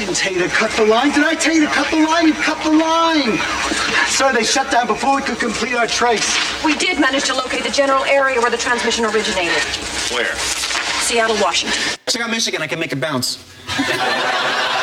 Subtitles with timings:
[0.00, 1.12] didn't tell you to cut the line.
[1.12, 2.26] Did I tell you to cut the line?
[2.26, 3.38] You cut the line.
[4.08, 6.38] Sir, they shut down before we could complete our trace.
[6.64, 9.62] We did manage to locate the general area where the transmission originated.
[10.10, 10.34] Where?
[11.04, 11.98] Seattle, Washington.
[12.08, 12.62] Check out Michigan.
[12.62, 13.44] I can make it bounce.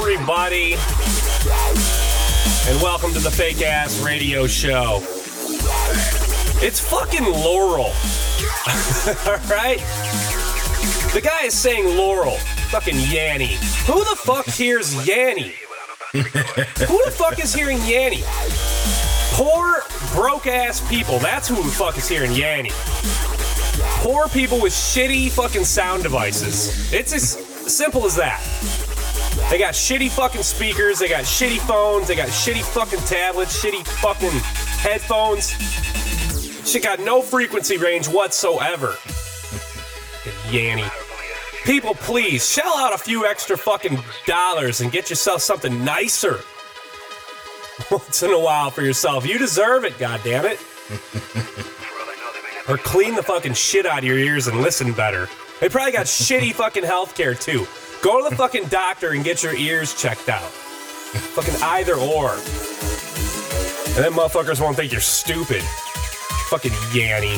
[0.00, 0.72] everybody,
[2.68, 4.96] and welcome to the fake ass radio show.
[6.64, 7.84] It's fucking Laurel.
[9.26, 9.76] All right?
[11.12, 12.38] The guy is saying Laurel.
[12.70, 13.56] Fucking Yanny.
[13.86, 15.52] Who the fuck hears Yanny?
[16.12, 18.22] Who the fuck is hearing Yanny?
[19.34, 19.82] Poor,
[20.14, 21.18] broke ass people.
[21.18, 22.70] That's who the fuck is hearing Yanny.
[24.02, 26.90] Poor people with shitty fucking sound devices.
[26.90, 27.32] It's as
[27.70, 28.40] simple as that.
[29.50, 33.84] They got shitty fucking speakers, they got shitty phones, they got shitty fucking tablets, shitty
[33.84, 34.30] fucking
[34.78, 35.50] headphones.
[36.64, 38.94] Shit got no frequency range whatsoever.
[40.50, 40.88] Yanny.
[41.64, 46.38] People, please shell out a few extra fucking dollars and get yourself something nicer
[47.90, 49.26] once in a while for yourself.
[49.26, 50.58] You deserve it, goddammit.
[52.68, 55.28] Or clean the fucking shit out of your ears and listen better.
[55.60, 57.66] They probably got shitty fucking healthcare too.
[58.02, 60.50] Go to the fucking doctor and get your ears checked out.
[61.34, 62.30] Fucking either or.
[63.94, 65.62] And then motherfuckers won't think you're stupid.
[66.48, 67.36] Fucking Yanny.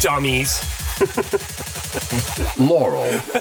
[0.00, 0.60] Dummies.
[2.58, 3.02] Laurel.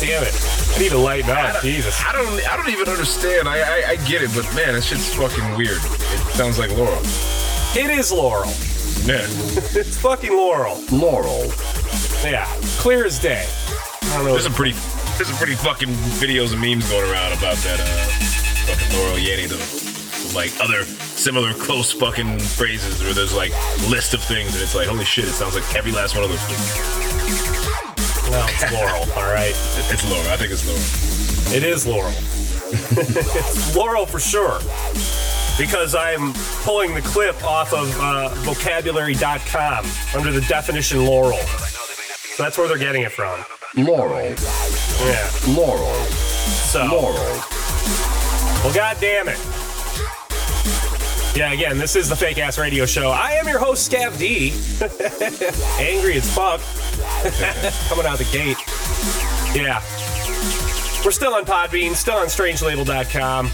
[0.00, 0.34] Damn it.
[0.74, 1.62] I need to lighten up.
[1.62, 2.00] Jesus.
[2.04, 2.48] I don't.
[2.48, 3.48] I don't even understand.
[3.48, 5.78] I, I I get it, but man, that shit's fucking weird.
[5.78, 7.00] It sounds like Laurel.
[7.76, 8.50] It is Laurel.
[9.04, 9.26] Yeah.
[9.76, 10.82] It's fucking Laurel.
[10.90, 11.52] Laurel.
[12.22, 12.46] Yeah.
[12.78, 13.46] Clear as day.
[14.02, 14.32] I don't know.
[14.32, 14.76] There's some pretty.
[15.16, 17.78] There's some pretty fucking videos and memes going around about that.
[17.78, 17.84] Uh,
[18.66, 20.36] fucking Laurel Yanny though.
[20.36, 23.52] Like other similar close fucking phrases where there's like
[23.88, 26.30] list of things and it's like holy shit, it sounds like every last one of
[26.30, 26.74] those things.
[28.28, 29.54] Well, it's Laurel, all right.
[29.92, 30.26] It's Laurel.
[30.32, 31.56] I think it's Laurel.
[31.56, 32.12] It is Laurel.
[32.98, 34.58] it's Laurel for sure.
[35.56, 36.32] Because I'm
[36.64, 39.86] pulling the clip off of uh, vocabulary.com
[40.16, 41.38] under the definition Laurel.
[41.38, 43.44] So that's where they're getting it from.
[43.76, 44.34] Laurel.
[45.00, 45.30] Yeah.
[45.48, 46.04] Laurel.
[46.04, 47.40] So, Laurel.
[48.62, 49.38] well, god damn it.
[51.36, 53.10] Yeah, again, this is the fake ass radio show.
[53.10, 54.50] I am your host, Scav D.
[55.82, 56.60] Angry as fuck.
[57.88, 58.58] Coming out the gate.
[59.56, 59.82] Yeah.
[61.04, 63.50] We're still on Podbean, still on strangelabel.com.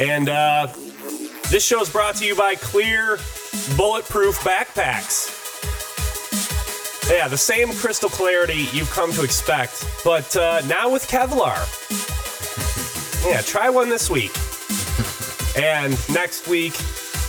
[0.00, 0.68] And uh,
[1.50, 3.18] this show is brought to you by Clear
[3.76, 5.37] Bulletproof Backpacks.
[7.10, 11.56] Yeah, the same crystal clarity you've come to expect, but uh, now with Kevlar.
[13.26, 14.32] Yeah, try one this week.
[15.56, 16.74] And next week,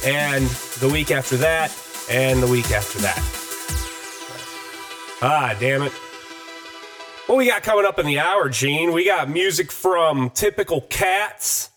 [0.05, 0.45] and
[0.79, 1.75] the week after that,
[2.11, 3.17] and the week after that.
[5.21, 5.91] Ah, damn it.
[7.27, 8.91] What we got coming up in the hour, Gean?
[8.91, 11.69] We got music from Typical Cats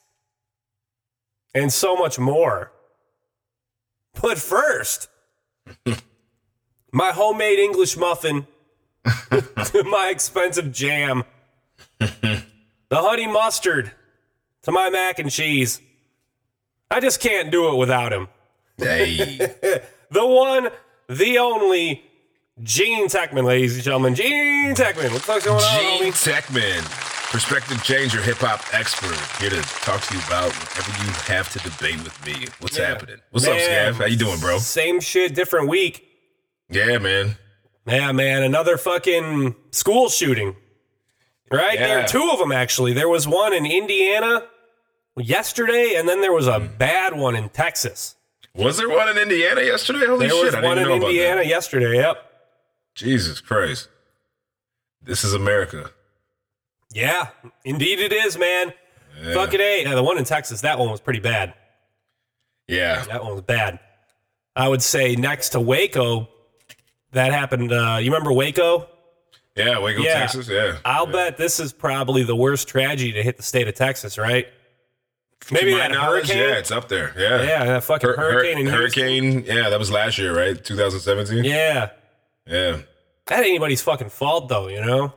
[1.55, 2.73] and so much more.
[4.21, 5.09] But first,
[6.93, 8.47] my homemade English muffin,
[9.31, 11.25] to my expensive jam,
[11.99, 12.43] the
[12.93, 13.91] honey mustard
[14.63, 15.81] to my mac and cheese.
[16.91, 18.29] I just can't do it without him.
[18.77, 19.51] Hey.
[20.13, 20.69] The one,
[21.09, 22.05] the only,
[22.63, 24.15] Gean Techman, ladies and gentlemen.
[24.15, 25.05] Gean Techman.
[25.05, 26.13] What the fuck's going on, Gean?
[26.13, 27.31] Techman.
[27.33, 31.59] Perspective changer, hip hop expert, here to talk to you about whatever you have to
[31.61, 32.47] debate with me.
[32.61, 32.89] What's Yeah.
[32.89, 33.17] happening?
[33.31, 33.97] What's up, Man, Scav?
[34.01, 34.59] How you doing, bro?
[34.59, 36.07] Same shit, different week.
[36.69, 37.37] Yeah, man.
[37.87, 40.57] Yeah, man, another fucking school shooting.
[41.51, 41.79] Right?
[41.79, 42.93] There are two of them actually.
[42.95, 44.47] There was one in Indiana
[45.17, 46.77] yesterday, and then there was a Hmm.
[46.79, 48.15] bad one in Texas.
[48.55, 50.07] Was there one in Indiana yesterday?
[50.07, 50.45] Holy There shit!
[50.47, 51.97] was I didn't one in Indiana yesterday.
[51.97, 52.17] Yep.
[52.95, 53.89] Jesus Christ!
[55.03, 55.91] This is America.
[56.95, 57.29] Yeah,
[57.65, 58.73] indeed it is, man.
[59.35, 59.85] Fucking A.
[59.85, 61.55] Now, the one in Texas, that one was pretty bad.
[62.69, 63.79] Yeah, That one was bad.
[64.57, 66.29] I would say next to Waco,
[67.13, 67.73] that happened.
[67.73, 68.89] Uh, you remember Waco?
[69.57, 69.79] yeah.
[69.79, 70.15] Waco, Yeah.
[70.21, 70.49] Texas.
[70.49, 70.79] Yeah.
[70.85, 71.13] I'll yeah.
[71.13, 74.47] bet this is probably the worst tragedy to hit the state of Texas, right?
[75.47, 76.49] To Maybe that knowledge, hurricane.
[76.51, 77.13] Yeah, it's up there.
[77.19, 77.43] Yeah.
[77.43, 78.79] Yeah, that fucking Hur- hur- hurricane Houston.
[78.79, 79.45] hurricane.
[79.45, 80.63] Yeah, that was last year, right?
[80.65, 81.43] 2017.
[81.45, 81.91] Yeah,
[82.47, 82.79] Yeah.
[83.27, 85.13] that ain't anybody's fucking fault though, you know.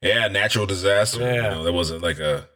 [0.00, 1.20] Yeah, natural disaster.
[1.20, 1.48] You Yeah.
[1.50, 2.48] know, there wasn't like a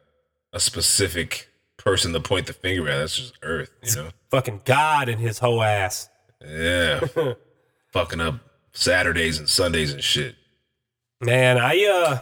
[0.52, 2.96] a specific person to point the finger at.
[2.98, 4.08] That's just Earth, you know.
[4.30, 6.08] Fucking God and his whole ass.
[6.44, 7.00] Yeah.
[7.92, 8.36] Fucking up
[8.76, 10.36] Saturdays and Sundays and shit.
[11.20, 12.18] Man, I uh,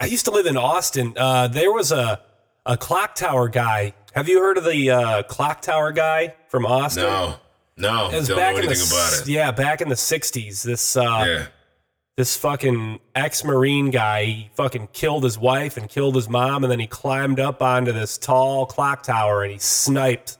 [0.00, 1.14] I used to live in Austin.
[1.16, 2.20] Uh, there was a
[2.66, 3.94] a clock tower guy.
[4.14, 7.04] Have you heard of the uh, clock tower guy from Austin?
[7.04, 7.36] No.
[7.76, 8.08] No.
[8.10, 9.28] It was don't know back in anything the about it.
[9.28, 10.62] yeah, back in the '60s.
[10.62, 11.46] This uh, Yeah.
[12.16, 16.78] this fucking ex-marine guy he fucking killed his wife and killed his mom and then
[16.80, 20.38] he climbed up onto this tall clock tower and he sniped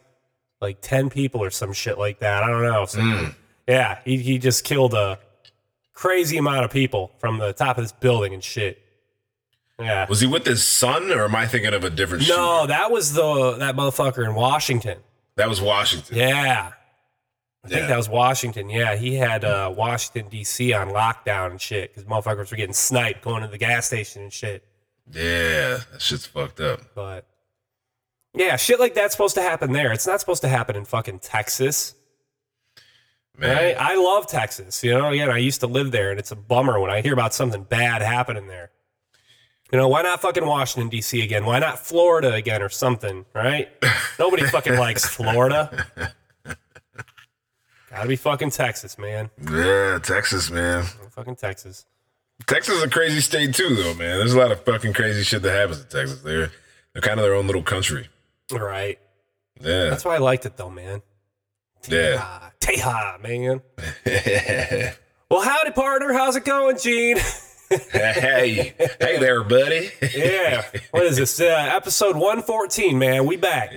[0.60, 3.24] like 10 people or some shit like that i don't know So- Hmm.
[3.68, 5.18] yeah he, he just killed a
[5.94, 8.80] crazy amount of people from the top of this building and shit
[9.80, 12.66] yeah Was he with his son or am I thinking of a different no shooter?
[12.68, 14.98] that was the that motherfucker in washington
[15.36, 16.16] That was Washington.
[16.16, 16.72] yeah
[17.64, 17.86] I think Yeah.
[17.86, 18.68] that was Washington.
[18.68, 20.74] Yeah, he had uh, Washington D.C.
[20.74, 24.30] on lockdown and shit because motherfuckers were getting sniped going to the gas station and
[24.30, 24.62] shit.
[25.10, 25.78] Yeah.
[25.90, 26.82] That shit's fucked up.
[26.94, 27.26] But
[28.34, 29.92] yeah, shit like that's supposed to happen there.
[29.92, 31.94] It's not supposed to happen in fucking Texas,
[33.36, 33.56] Man.
[33.56, 33.76] right?
[33.78, 34.82] I love Texas.
[34.84, 37.12] You know, again, I used to live there, and it's a bummer when I hear
[37.12, 38.70] about something bad happening there.
[39.72, 41.20] You know, why not fucking Washington D.C.
[41.22, 41.44] again?
[41.44, 43.24] Why not Florida again or something?
[43.34, 43.68] Right?
[44.18, 45.84] Nobody fucking likes Florida.
[47.90, 49.30] Gotta be fucking Texas, man.
[49.50, 50.84] Yeah, Texas, man.
[51.10, 51.86] Fucking Texas.
[52.46, 54.18] Texas is a crazy state too, though, man.
[54.18, 56.20] There's a lot of fucking crazy shit that happens in Texas.
[56.22, 56.50] They're
[56.92, 58.08] they're kind of their own little country.
[58.52, 58.98] Right.
[59.60, 61.02] Yeah, That's why I liked it though, man.
[61.88, 62.16] Yeah.
[62.20, 63.60] Ah, Teja, man.
[65.30, 66.12] Well, howdy, partner.
[66.12, 67.16] How's it going, Gean?
[67.90, 69.90] hey, hey there, buddy.
[70.14, 70.62] yeah.
[70.92, 71.40] What is this?
[71.40, 73.26] Uh, episode 114, man.
[73.26, 73.72] We back.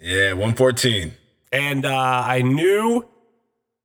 [0.00, 1.12] yeah, one fourteen.
[1.50, 1.94] And uh,
[2.26, 3.06] I knew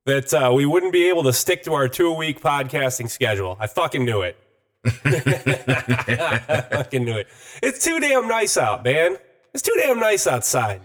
[0.04, 3.56] that uh, we wouldn't be able to stick to our two week podcasting schedule.
[3.58, 4.36] I fucking knew it.
[4.84, 7.28] I fucking knew it.
[7.62, 9.16] It's too damn nice out, man.
[9.54, 10.82] It's too damn nice outside.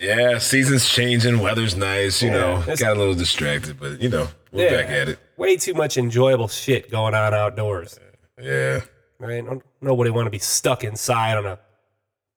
[0.00, 2.22] Yeah, seasons changing, weather's nice.
[2.22, 4.80] You know, it's- got a little distracted, but you know, we're Yeah.
[4.82, 5.18] back at it.
[5.36, 7.98] Way too much enjoyable shit going on outdoors.
[8.40, 8.80] Yeah,
[9.18, 9.44] Right?
[9.44, 11.58] Don't- Nobody want to be stuck inside on a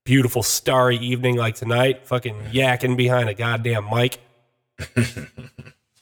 [0.06, 4.18] beautiful starry evening like tonight, fucking yakking behind a goddamn mic.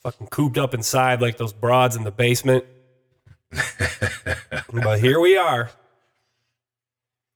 [0.02, 2.64] fucking cooped up inside like those broads in the basement.
[4.72, 5.70] but here we are.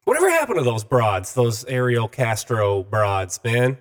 [0.05, 3.77] Whatever happened to those broads, those Ariel Castro broads, man?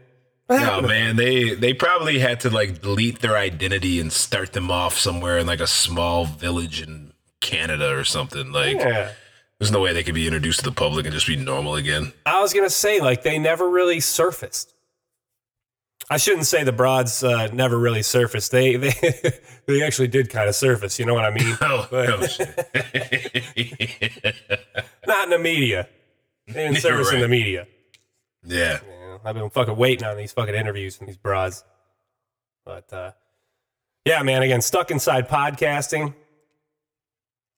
[0.50, 4.98] No man, they they probably had to like delete their identity and start them off
[4.98, 8.52] somewhere in like a small village in Canada or something.
[8.52, 8.78] Like.
[8.78, 9.12] Yeah.
[9.60, 12.14] there's no way they could be introduced to the public and just be normal again.
[12.26, 14.74] I was gonna say like they never really surfaced.
[16.10, 18.52] I shouldn't say the broads uh, never really surfaced.
[18.52, 18.94] They they
[19.66, 21.00] they actually did kind of surface.
[21.00, 21.58] You know what I mean?
[21.62, 21.88] Oh.
[25.08, 25.88] Not in the media.
[26.48, 27.66] They didn't surface in the media.
[28.44, 28.74] yeah.
[28.74, 28.80] Know,
[29.26, 31.64] I've been fucking waiting on these fucking interviews from these broads.
[32.64, 33.12] But uh,
[34.06, 34.44] yeah, man.
[34.44, 36.14] Again, stuck inside podcasting in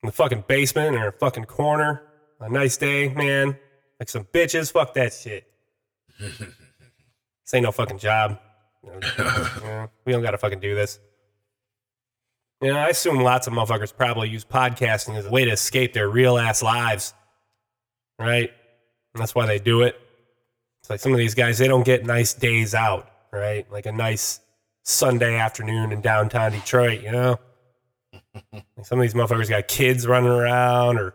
[0.04, 2.04] the fucking basement or a fucking corner.
[2.40, 3.58] A nice day, man.
[4.00, 4.72] Like some bitches.
[4.72, 5.46] Fuck that shit.
[6.20, 8.40] this ain't no fucking job.
[8.84, 8.94] You
[9.64, 11.00] know, we don't gotta fucking do this.
[12.62, 15.92] You know, I assume lots of motherfuckers probably use podcasting as a way to escape
[15.92, 17.14] their real ass lives.
[18.18, 18.50] Right?
[19.14, 20.00] And that's why they do it.
[20.88, 23.70] It's like some of these guys, they don't get nice days out, right?
[23.70, 24.39] Like a nice
[24.84, 27.39] Sunday afternoon in downtown Detroit, you know?
[28.53, 31.13] Like some of these motherfuckers got kids running around, or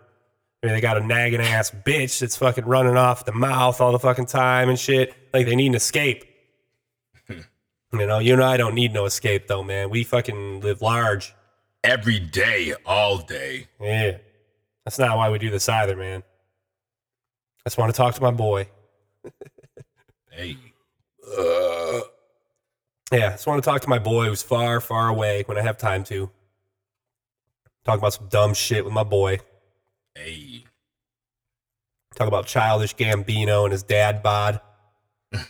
[0.62, 3.98] maybe they got a nagging ass bitch that's fucking running off the mouth all the
[3.98, 5.14] fucking time and shit.
[5.32, 6.24] Like they need an escape.
[7.28, 7.46] you
[7.92, 9.88] know, you and I don't need no escape though, man.
[9.88, 11.32] We fucking live large.
[11.82, 13.68] Every day, all day.
[13.80, 14.18] Yeah.
[14.84, 16.22] That's not why we do this either, man.
[17.64, 18.68] I just want to talk to my boy.
[20.32, 20.56] Hey.
[23.12, 25.62] Yeah, I just want to talk to my boy who's far, far away when I
[25.62, 26.30] have time to.
[27.84, 29.40] Talk about some dumb shit with my boy.
[30.14, 30.64] Hey.
[32.14, 34.60] Talk about childish Gambino and his dad bod.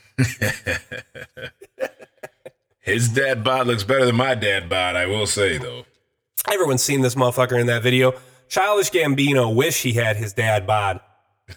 [2.82, 5.84] His dad bod looks better than my dad bod, I will say though.
[6.50, 8.12] Everyone's seen this motherfucker in that video.
[8.48, 11.00] Childish Gambino wish he had his dad bod.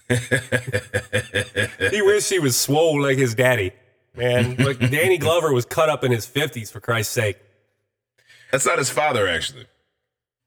[1.92, 3.72] he wished he was swole like his daddy.
[4.16, 7.38] Man, like Danny Glover was cut up in his 50s for Christ's sake.
[8.52, 9.66] That's not his father, actually.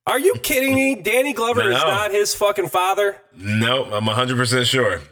[0.07, 0.95] Are you kidding me?
[0.95, 1.85] Danny Glover is No.
[1.87, 3.21] not his fucking father?
[3.37, 5.03] No, I'm 100% sure.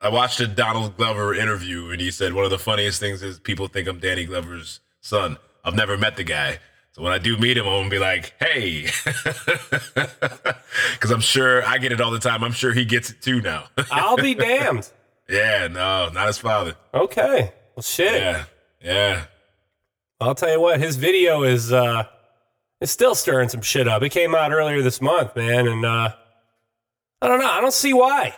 [0.00, 3.38] I watched a Donald Glover interview and he said one of the funniest things is
[3.38, 5.36] people think I'm Danny Glover's son.
[5.64, 6.58] I've never met the guy.
[6.96, 8.88] So when I do meet him, I'm gonna be like, hey.
[10.92, 12.42] Because I'm sure I get it all the time.
[12.42, 13.64] I'm sure he gets it too now.
[13.90, 14.90] I'll be damned.
[15.28, 16.74] yeah, no, not his father.
[16.94, 17.52] Okay.
[17.74, 18.14] Well, shit.
[18.14, 18.44] Yeah,
[18.82, 19.24] yeah.
[20.20, 22.04] I'll tell you what, his video is uh
[22.80, 24.02] is still stirring some shit up.
[24.02, 26.14] It came out earlier this month, man, and uh
[27.20, 28.34] I don't know, I don't see why.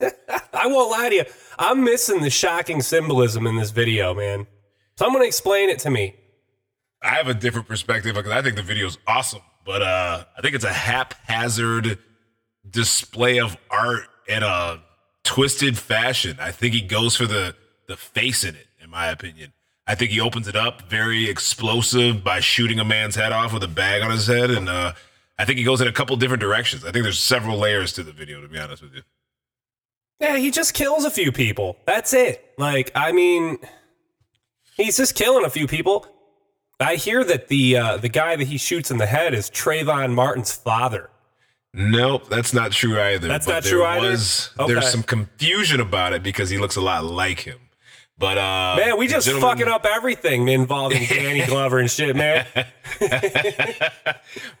[0.52, 1.24] I won't lie to you.
[1.58, 4.46] I'm missing the shocking symbolism in this video, man.
[4.98, 6.16] Someone explain it to me.
[7.02, 10.40] I have a different perspective because I think the video is awesome, but uh, I
[10.40, 11.98] think it's a haphazard
[12.68, 14.82] display of art in a
[15.24, 16.36] twisted fashion.
[16.40, 17.54] I think he goes for the
[17.86, 19.52] the face in it, in my opinion.
[19.86, 23.62] I think he opens it up very explosive by shooting a man's head off with
[23.62, 24.94] a bag on his head, and uh,
[25.38, 26.84] I think he goes in a couple different directions.
[26.84, 29.02] I think there's several layers to the video, to be honest with you.
[30.18, 31.76] Yeah, he just kills a few people.
[31.84, 32.54] That's it.
[32.58, 33.58] Like, I mean,
[34.76, 36.06] he's just killing a few people.
[36.80, 40.12] I hear that the uh, the guy that he shoots in the head is Trayvon
[40.14, 41.10] Martin's father.
[41.72, 43.28] Nope, that's not true either.
[43.28, 44.10] That's But not true either?
[44.10, 44.72] Was, Okay.
[44.72, 47.58] There's some confusion about it because he looks a lot like him.
[48.18, 52.46] But uh, Man, we just gentleman- fucking up everything involving Danny Glover and shit, man.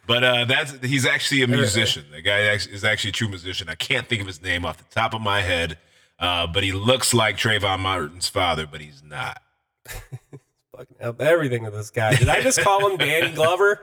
[0.06, 2.04] But uh, that's he's actually a musician.
[2.12, 3.68] The guy is actually a true musician.
[3.68, 5.78] I can't think of his name off the top of my head,
[6.20, 9.42] uh, but he looks like Trayvon Martin's father, but he's not.
[10.76, 12.14] fucking up everything with this guy.
[12.14, 13.80] Did I just call him Danny Glover?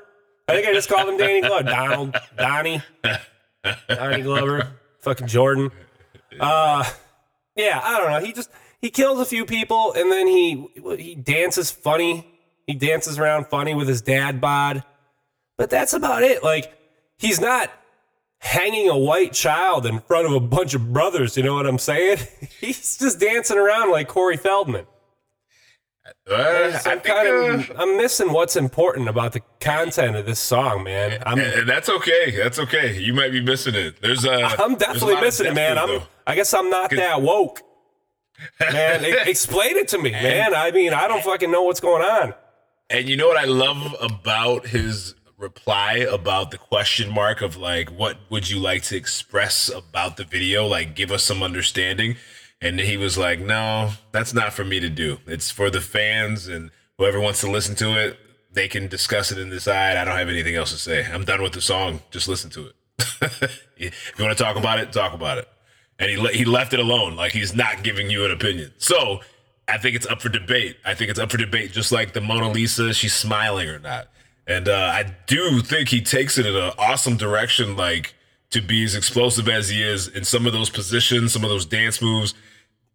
[0.48, 1.64] I think I just called him Danny Glover.
[1.64, 2.82] Donald, Donnie,
[3.88, 5.72] Donnie Glover, fucking Jordan.
[6.40, 6.84] Uh,
[7.56, 8.20] yeah, I don't know.
[8.20, 8.50] He just
[8.82, 12.28] he kills a few people and then he he dances funny.
[12.68, 14.84] He dances around funny with his dad bod,
[15.58, 16.44] but that's about it.
[16.44, 16.74] Like
[17.18, 17.72] he's not
[18.40, 21.38] hanging a white child in front of a bunch of brothers.
[21.38, 22.18] You know what I'm saying?
[22.60, 24.86] He's just dancing around like Corey Feldman.
[26.30, 30.40] Uh, I'm think, kind uh, of I'm missing what's important about the content of this
[30.40, 31.22] song, man.
[31.26, 32.32] I'm and- and that's okay.
[32.32, 32.98] That's okay.
[32.98, 34.02] You might be missing it.
[34.02, 35.78] There's uh, I'm there's a definitely missing it, man.
[35.78, 36.02] I'm.
[36.26, 37.62] I guess I'm not that woke.
[38.60, 40.56] Man, explain it to me, man.
[40.56, 42.34] I mean, I don't fucking know what's going on.
[42.90, 47.90] And you know what I love about his reply about the question mark of like,
[47.90, 50.66] what would you like to express about the video?
[50.66, 52.16] Like, give us some understanding.
[52.64, 55.20] And he was like, no, that's not for me to do.
[55.28, 58.18] It's for the fans and whoever wants to listen to it,
[58.54, 59.98] they can discuss it and decide.
[59.98, 61.06] I don't have anything else to say.
[61.06, 62.02] I'm done with the song.
[62.10, 62.76] Just listen to it.
[63.78, 65.50] if you want to talk about it, talk about it.
[66.00, 67.18] And he, le- he left it alone.
[67.18, 68.72] Like he's not giving you an opinion.
[68.78, 69.20] So
[69.68, 70.78] I think it's up for debate.
[70.86, 74.08] I think it's up for debate, just like the Mona Lisa, she's smiling or not.
[74.48, 78.14] And uh, I do think he takes it in an awesome direction, like
[78.52, 81.66] to be as explosive as he is in some of those positions, some of those
[81.66, 82.34] dance moves.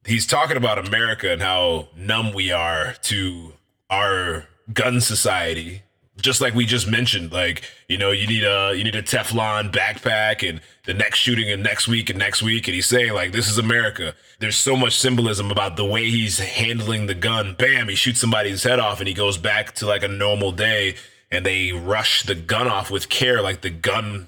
[0.05, 3.53] He's talking about America and how numb we are to
[3.91, 5.83] our gun society.
[6.17, 9.71] Just like we just mentioned, like you know, you need a you need a Teflon
[9.71, 13.31] backpack, and the next shooting, and next week, and next week, and he's saying like,
[13.31, 17.55] "This is America." There's so much symbolism about the way he's handling the gun.
[17.57, 20.97] Bam, he shoots somebody's head off, and he goes back to like a normal day,
[21.31, 24.27] and they rush the gun off with care, like the gun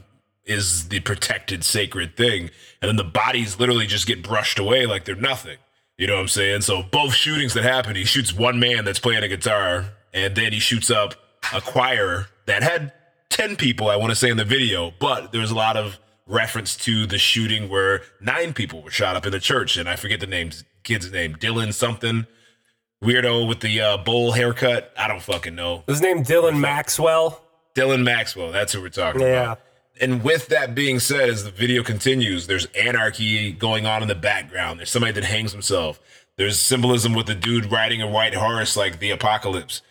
[0.50, 2.50] is the protected sacred thing,
[2.82, 5.56] and then the bodies literally just get brushed away like they're nothing.
[5.96, 6.62] You know what I'm saying?
[6.62, 10.52] So both shootings that happen, he shoots one man that's playing a guitar, and then
[10.52, 11.14] he shoots up
[11.54, 12.92] a choir that had
[13.30, 16.76] 10 people, I want to say, in the video, but there's a lot of reference
[16.76, 20.20] to the shooting where nine people were shot up in the church, and I forget
[20.20, 22.26] the name's kid's name, Dylan something.
[23.04, 24.92] Weirdo with the uh, bowl haircut.
[24.96, 25.84] I don't fucking know.
[25.86, 27.42] His name Dylan Maxwell.
[27.74, 28.52] Dylan Maxwell.
[28.52, 29.42] That's who we're talking Yeah.
[29.42, 29.60] about.
[30.00, 34.14] And with that being said, as the video continues, there's anarchy going on in the
[34.14, 34.78] background.
[34.78, 36.00] There's somebody that hangs himself.
[36.36, 39.82] There's symbolism with the dude riding a white horse like the apocalypse.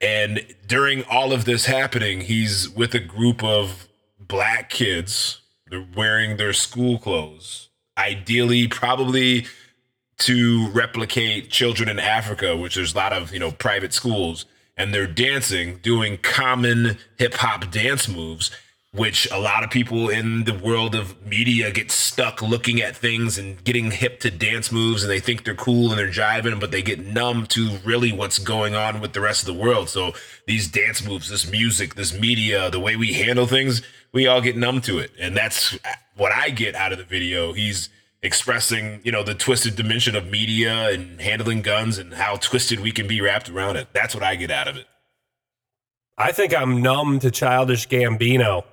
[0.00, 3.88] And during all of this happening, he's with a group of
[4.20, 5.40] black kids.
[5.68, 7.68] They're wearing their school clothes.
[7.98, 9.46] ideally, probably
[10.18, 14.46] to replicate children in Africa, which there's a lot of you know private schools,
[14.76, 18.50] and they're dancing, doing common hip hop dance moves,
[18.92, 23.36] which a lot of people in the world of media get stuck looking at things
[23.36, 26.70] and getting hip to dance moves, and they think they're cool and they're jiving, but
[26.70, 29.90] they get numb to really what's going on with the rest of the world.
[29.90, 30.12] So
[30.46, 34.56] these dance moves, this music, this media, the way we handle things, we all get
[34.56, 35.78] numb to it, and that's
[36.16, 37.52] what I get out of the video.
[37.52, 37.90] He's
[38.22, 42.90] expressing, you know, the twisted dimension of media and handling guns and how twisted we
[42.90, 43.88] can be wrapped around it.
[43.92, 44.86] That's what I get out of it.
[46.16, 48.64] I think I'm numb to childish Gambino.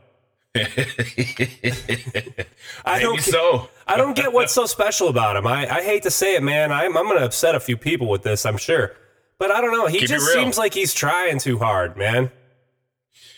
[2.85, 3.69] I don't get, so.
[3.85, 5.45] I don't get what's so special about him.
[5.45, 6.71] I, I hate to say it, man.
[6.71, 8.93] I'm I'm gonna upset a few people with this, I'm sure.
[9.37, 9.87] But I don't know.
[9.87, 12.31] He Keep just seems like he's trying too hard, man.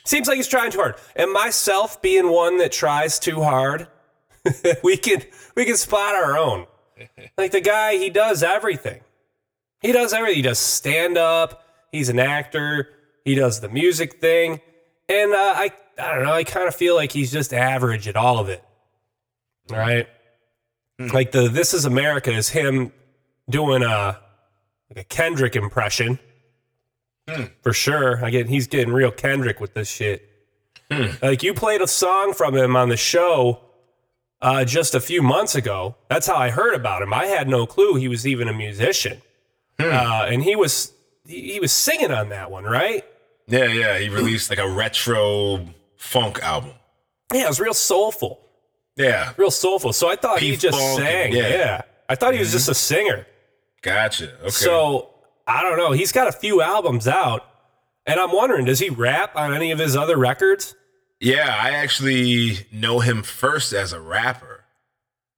[0.05, 0.95] Seems like he's trying too hard.
[1.15, 3.87] And myself being one that tries too hard,
[4.83, 5.23] we can
[5.55, 6.65] we can spot our own.
[7.37, 9.01] Like the guy, he does everything.
[9.81, 10.37] He does everything.
[10.37, 11.63] He does stand up.
[11.91, 12.89] He's an actor.
[13.23, 14.61] He does the music thing,
[15.07, 16.33] and uh, I I don't know.
[16.33, 18.63] I kind of feel like he's just average at all of it.
[19.69, 20.07] Right,
[20.97, 22.91] like the "This Is America" is him
[23.49, 24.19] doing a
[24.89, 26.19] like a Kendrick impression
[27.61, 28.23] for sure.
[28.23, 30.29] I get he's getting real Kendrick with this shit.
[31.21, 33.59] Like you played a song from him on the show
[34.41, 35.95] uh, just a few months ago.
[36.09, 37.13] That's how I heard about him.
[37.13, 39.21] I had no clue he was even a musician,
[39.79, 40.93] uh, and he was
[41.25, 43.03] he, he was singing on that one, right?
[43.47, 43.97] Yeah, yeah.
[43.97, 45.65] He released like a retro
[45.97, 46.71] funk album.
[47.33, 48.39] Yeah, it was real soulful,
[48.95, 49.91] Yeah, real soulful.
[49.93, 51.33] So I thought he just sang.
[51.33, 51.47] yeah.
[51.49, 51.81] Yeah.
[52.09, 53.25] I thought he was just a singer.
[53.81, 54.33] gotcha.
[54.39, 54.49] Okay.
[54.49, 55.09] So
[55.45, 55.91] I don't know.
[55.91, 57.45] He's got a few albums out,
[58.05, 60.75] and I'm wondering, does he rap on any of his other records?
[61.19, 64.63] yeah, I actually know him first as a rapper.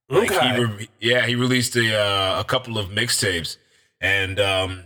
[0.09, 0.55] Like Okay.
[0.55, 3.57] he re- yeah, he released a uh, a couple of mixtapes,
[4.01, 4.83] and um,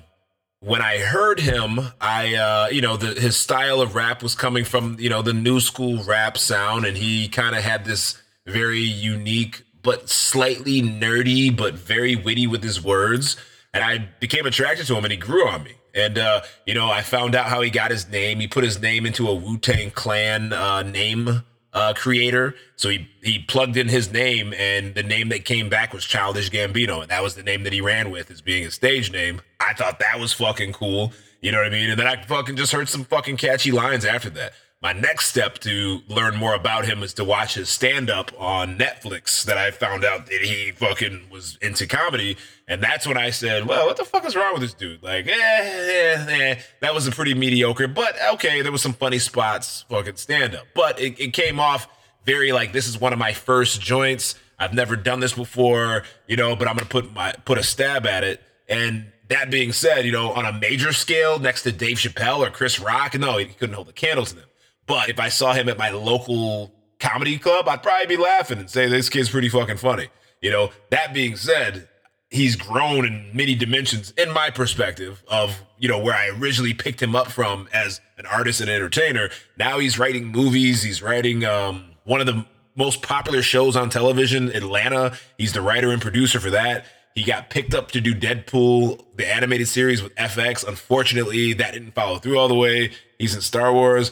[0.63, 4.63] when I heard him, I uh, you know the, his style of rap was coming
[4.63, 8.80] from you know the new school rap sound, and he kind of had this very
[8.80, 13.36] unique but slightly nerdy but very witty with his words,
[13.73, 15.73] and I became attracted to him, and he grew on me.
[15.93, 18.39] And uh, you know, I found out how he got his name.
[18.39, 22.55] He put his name into a Wu Tang Clan uh, name uh, creator.
[22.75, 26.49] So he he plugged in his name, and the name that came back was Childish
[26.49, 29.41] Gambino, and that was the name that he ran with as being his stage name.
[29.59, 31.13] I thought that was fucking cool.
[31.41, 31.89] You know what I mean?
[31.89, 34.53] And then I fucking just heard some fucking catchy lines after that.
[34.84, 38.78] My next step to learn more about him is to watch his stand up on
[38.78, 42.36] Netflix that I found out that he fucking was into comedy.
[42.67, 45.02] And that's when I said, well, what the fuck is wrong with this dude?
[45.02, 46.62] Like, eh, eh, eh.
[46.82, 50.65] That was a pretty mediocre, but okay, there was some funny spots, fucking stand up.
[50.76, 51.88] But it, it came off
[52.26, 54.36] very like, this is one of my first joints.
[54.60, 58.06] I've never done this before, you know, but I'm gonna put my put a stab
[58.06, 58.41] at it.
[58.67, 62.50] And that being said, you know, on a major scale next to Dave Chappelle or
[62.50, 64.46] Chris Rock, no, he couldn't hold a candle to them.
[64.86, 68.69] But if I saw him at my local comedy club, I'd probably be laughing and
[68.69, 70.10] say this kid's pretty fucking funny.
[70.41, 71.88] You know, that being said,
[72.30, 77.02] he's grown in many dimensions in my perspective of, you know, where I originally picked
[77.02, 79.30] him up from as an artist and entertainer.
[79.58, 84.50] Now he's writing movies, he's writing um one of the most popular shows on television,
[84.50, 85.15] Atlanta.
[85.38, 86.86] He's the writer and producer for that.
[87.15, 90.67] He got picked up to do Deadpool, the animated series with FX.
[90.67, 92.91] Unfortunately, that didn't follow through all the way.
[93.19, 94.12] He's in Star Wars.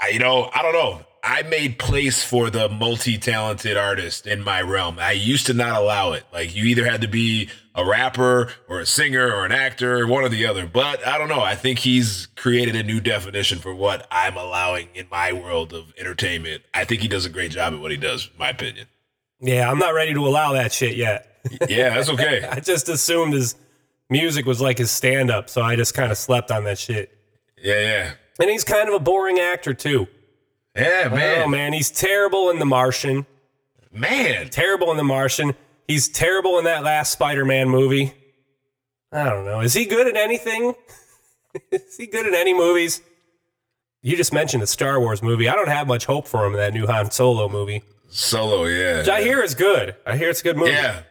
[0.00, 1.04] I, you know, I don't know.
[1.22, 4.98] I made place for the multi-talented artist in my realm.
[4.98, 6.24] I used to not allow it.
[6.32, 10.24] Like you either had to be a rapper or a singer or an actor, one
[10.24, 10.66] or the other.
[10.66, 11.42] But I don't know.
[11.42, 15.92] I think he's created a new definition for what I'm allowing in my world of
[15.98, 16.62] entertainment.
[16.72, 18.86] I think he does a great job at what he does, in my opinion.
[19.40, 21.26] Yeah, I'm not ready to allow that shit yet.
[21.68, 22.44] Yeah, that's okay.
[22.50, 23.56] I just assumed his
[24.08, 27.10] music was like his stand up, so I just kind of slept on that shit.
[27.62, 28.12] Yeah, yeah.
[28.38, 30.06] And he's kind of a boring actor too.
[30.76, 31.42] Yeah, man.
[31.42, 31.72] Oh man.
[31.72, 33.26] he's terrible in The Martian.
[33.92, 34.48] Man.
[34.50, 35.54] Terrible in The Martian.
[35.88, 38.14] He's terrible in that last Spider-Man movie.
[39.12, 39.60] I don't know.
[39.60, 40.74] Is he good at anything?
[41.72, 43.02] Is he good at any movies?
[44.02, 45.48] You just mentioned the Star Wars movie.
[45.48, 47.82] I don't have much hope for him in that new Han Solo movie.
[48.08, 48.98] Solo, yeah.
[48.98, 49.96] Which I hear is good.
[50.06, 50.70] I hear it's a good movie.
[50.70, 51.02] Yeah.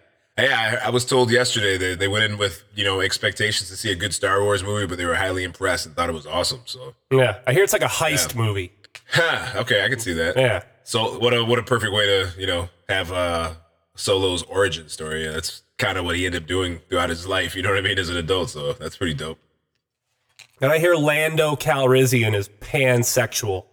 [0.44, 3.76] Yeah, I, I was told yesterday that they went in with, you know, expectations to
[3.78, 6.26] see a good Star Wars movie, but they were highly impressed and thought it was
[6.28, 6.62] awesome.
[6.66, 7.40] So, Yeah.
[7.48, 8.72] I hear it's like a heist movie.
[9.12, 10.38] huh, okay, I can see that.
[10.38, 10.64] Yeah.
[10.84, 13.54] So, what a what a perfect way to, you know, have uh
[13.96, 15.26] Solo's origin story.
[15.26, 17.78] Yeah, that's kind of what he ended up doing throughout his life, you know what
[17.78, 18.50] I mean, as an adult.
[18.50, 19.38] So, that's pretty dope.
[20.62, 23.66] And I hear Lando Calrissian is pansexual.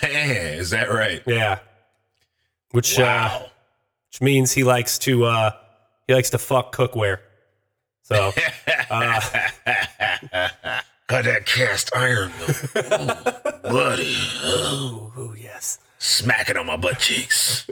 [0.00, 1.22] Hey, is that right?
[1.26, 1.58] Yeah.
[2.70, 3.50] Which uh Wow.
[4.14, 5.50] Which means he likes to uh,
[6.06, 7.18] he likes to fuck cookware.
[8.02, 8.32] So
[11.08, 13.60] Got that cast iron, though.
[13.68, 14.14] Bloody.
[14.44, 17.68] oh yes, Smacking on my butt cheeks.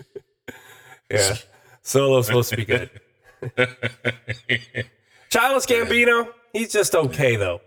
[1.11, 1.37] yeah.
[1.83, 2.91] Solo's supposed to be good.
[5.31, 7.61] Childish Gambino, he's just okay though.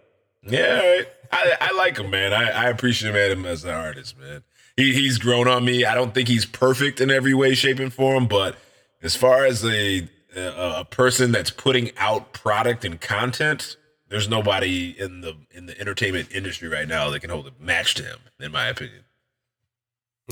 [0.44, 1.08] Yeah, right.
[1.32, 2.34] I, I like him, man.
[2.34, 4.44] I, I appreciate him as an artist, man.
[4.76, 5.86] He, he's grown on me.
[5.86, 8.58] I don't think he's perfect in every way, shape, and form, but
[9.06, 13.78] as far as a a, person that's putting out product and content,
[14.10, 17.96] there's nobody in the in the entertainment industry right now that can hold a match
[17.96, 19.04] to him, in my opinion.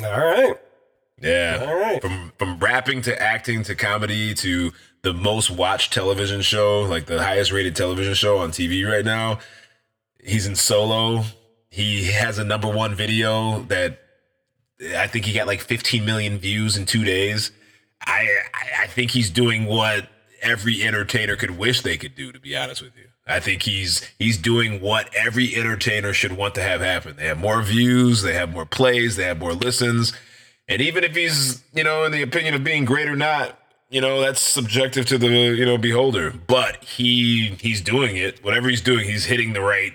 [0.03, 0.55] All right.
[1.21, 1.65] Yeah.
[1.65, 2.01] All right.
[2.01, 7.21] From from rapping to acting to comedy to the most watched television show, like the
[7.21, 9.39] highest rated television show on TV right now.
[10.21, 11.23] He's in solo.
[11.69, 13.99] He has a number one video that
[14.95, 17.51] I think he got like 15 million views in two days.
[18.05, 18.29] I
[18.81, 20.07] I, think he's doing what
[20.41, 23.05] every entertainer could wish they could do, to be honest with you.
[23.25, 27.15] I think he's he's doing what every entertainer should want to have happen.
[27.15, 30.13] They have more views, they have more plays, they have more listens.
[30.67, 33.57] And even if he's, you know, in the opinion of being great or not,
[33.89, 36.31] you know, that's subjective to the, you know, beholder.
[36.31, 38.43] But he he's doing it.
[38.43, 39.93] Whatever he's doing, he's hitting the right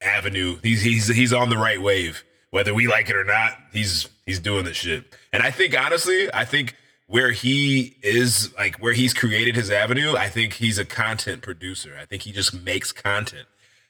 [0.00, 0.58] avenue.
[0.62, 2.24] He's he's he's on the right wave.
[2.50, 5.04] Whether we like it or not, he's he's doing this shit.
[5.32, 10.14] And I think honestly, I think where he is like where he's created his avenue,
[10.16, 11.96] I think he's a content producer.
[12.00, 13.46] I think he just makes content.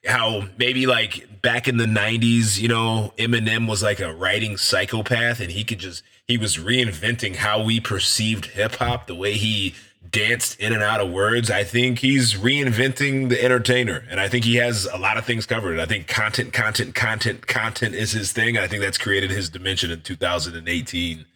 [0.06, 5.40] How maybe like back in the 90s, you know, Eminem was like a writing psychopath
[5.40, 9.74] and he could just he was reinventing how we perceived hip hop, the way he
[10.10, 11.50] danced in and out of words.
[11.50, 15.44] I think he's reinventing the entertainer, and I think he has a lot of things
[15.44, 15.78] covered.
[15.80, 18.56] I think content, content, content, content is his thing.
[18.56, 21.26] I think that's created his dimension in 2018,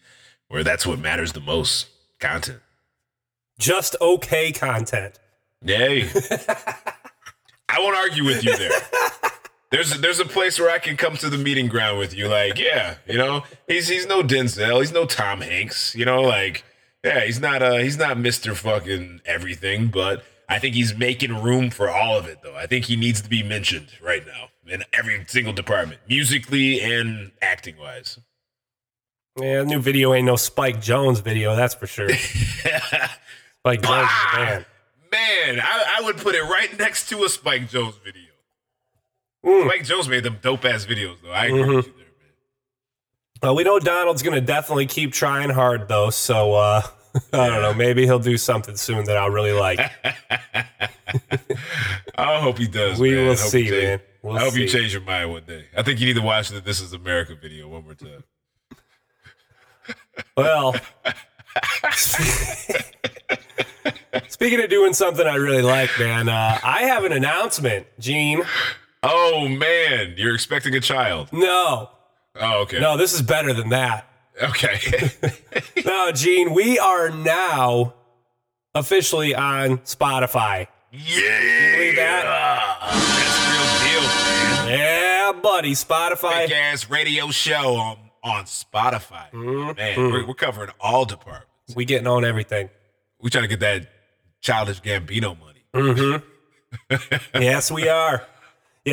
[0.49, 1.89] where that's what matters the most:
[2.21, 2.61] content.
[3.59, 5.19] Just okay content.
[5.65, 6.09] Yay!
[7.69, 8.71] I won't argue with you there.
[9.71, 12.29] There's a, there's a place where I can come to the meeting ground with you.
[12.29, 15.95] Like, yeah, you know, he's he's no Denzel, he's no Tom Hanks.
[15.95, 16.65] You know, like,
[17.05, 21.71] yeah, he's not uh he's not Mister fucking everything, but I think he's making room
[21.71, 22.57] for all of it though.
[22.57, 27.33] I think he needs to be mentioned right now in every single department, musically and
[27.43, 28.19] acting wise.
[29.41, 32.09] Yeah, new video ain't no Spike Jonze video, that's for sure.
[32.15, 34.67] Spike Jonze is man.
[35.11, 38.23] Man, I, I would put it right next to a Spike Jonze video.
[39.45, 39.67] Mm.
[39.69, 41.31] Spike Jones made them dope ass videos though.
[41.31, 42.33] I agree with you there, man.
[43.43, 46.83] Well, we know Donald's gonna definitely keep trying hard though, so uh
[47.33, 49.79] I don't know, maybe he'll do something soon that I'll really like.
[52.17, 52.99] I hope he does.
[52.99, 53.25] We man.
[53.27, 54.01] will I hope see, you change- man.
[54.21, 55.67] We'll I hope you change your mind one day.
[55.77, 58.25] I think you need to watch the This Is America video one more time.
[60.37, 60.75] Well,
[64.29, 68.43] speaking of doing something I really like, man, uh, I have an announcement, Gean.
[69.03, 71.33] Oh man, you're expecting a child.
[71.33, 71.91] No,
[72.41, 72.79] Oh, okay.
[72.79, 74.07] no, this is better than that.
[74.43, 75.11] Okay.
[75.85, 77.95] No, Gean, we are now
[78.75, 80.67] officially on Spotify.
[80.93, 81.75] yeah.
[81.77, 82.79] believe that?
[82.93, 84.79] That's real deal, man.
[84.79, 86.47] Yeah, buddy, Spotify.
[86.47, 86.73] Big Spotify.
[86.73, 87.97] ass radio show on
[88.29, 89.31] on Spotify.
[89.33, 89.77] Mm-hmm.
[89.77, 91.47] Man, we're, we're covering all departments.
[91.75, 92.71] We getting on everything.
[93.21, 93.89] We trying to get that
[94.41, 95.55] childish Gambino money.
[97.35, 98.27] Yes, we are.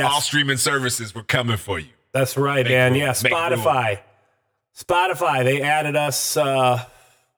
[0.02, 1.89] All streaming services, we're coming for you.
[2.12, 2.93] that's right, man.
[2.93, 3.02] room.
[3.02, 4.00] Yeah, Spotify.
[4.78, 5.43] Spotify.
[5.43, 6.36] They added us.
[6.38, 6.84] uh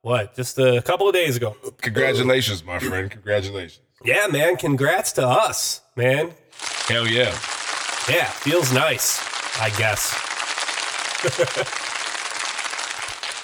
[0.01, 0.35] What?
[0.35, 1.55] Just a couple of days ago.
[1.81, 3.09] Congratulations, my friend.
[3.11, 3.81] Congratulations.
[4.03, 4.57] Yeah, man.
[4.57, 6.31] Congrats to us, man.
[6.87, 7.31] Hell yeah.
[8.09, 9.19] Yeah, feels nice.
[9.59, 10.13] I guess.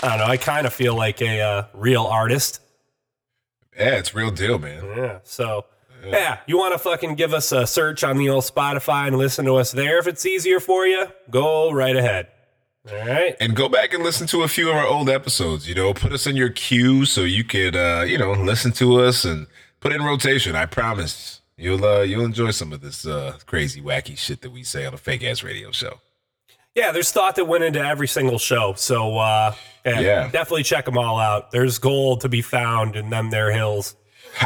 [0.04, 0.26] I don't know.
[0.26, 2.60] I kind of feel like a uh, real artist.
[3.76, 4.84] Yeah, it's real deal, man.
[4.96, 5.20] Yeah.
[5.24, 5.66] So,
[6.06, 9.46] yeah, you want to fucking give us a search on the old Spotify and listen
[9.46, 11.08] to us there if it's easier for you?
[11.30, 12.28] Go right ahead.
[12.92, 13.36] All right.
[13.40, 15.68] And go back and listen to a few of our old episodes.
[15.70, 19.00] You know, put us in your queue so you could, uh, you know, listen to
[19.00, 19.48] us and
[19.80, 20.56] put it in rotation.
[20.56, 24.64] I promise you'll uh, you'll enjoy some of this uh, crazy, wacky shit that we
[24.64, 26.00] say on a fake ass radio show.
[26.76, 28.74] Yeah, there's thought that went into every single show.
[28.76, 29.54] So, uh,
[29.86, 30.24] yeah, Yeah.
[30.32, 31.52] definitely check them all out.
[31.52, 33.96] There's gold to be found in them there hills.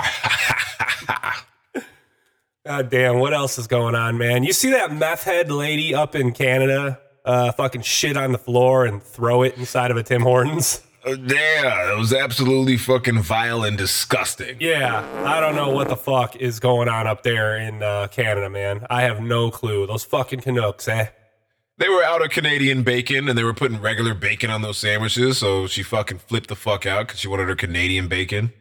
[2.66, 4.44] God damn, what else is going on, man?
[4.44, 8.86] You see that meth head lady up in Canada uh, fucking shit on the floor
[8.86, 10.82] and throw it inside of a Tim Hortons?
[11.06, 14.58] Uh, yeah, it was absolutely fucking vile and disgusting.
[14.60, 18.50] Yeah, I don't know what the fuck is going on up there in uh, Canada,
[18.50, 18.86] man.
[18.90, 19.88] I have no clue.
[19.88, 21.06] Those fucking Canucks, eh?
[21.80, 25.38] They were out of Canadian bacon and they were putting regular bacon on those sandwiches.
[25.38, 28.52] So she fucking flipped the fuck out because she wanted her Canadian bacon.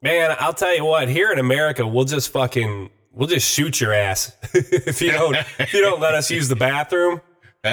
[0.00, 1.08] Man, I'll tell you what.
[1.08, 5.74] Here in America, we'll just fucking we'll just shoot your ass if you don't if
[5.74, 7.20] you don't let us use the bathroom.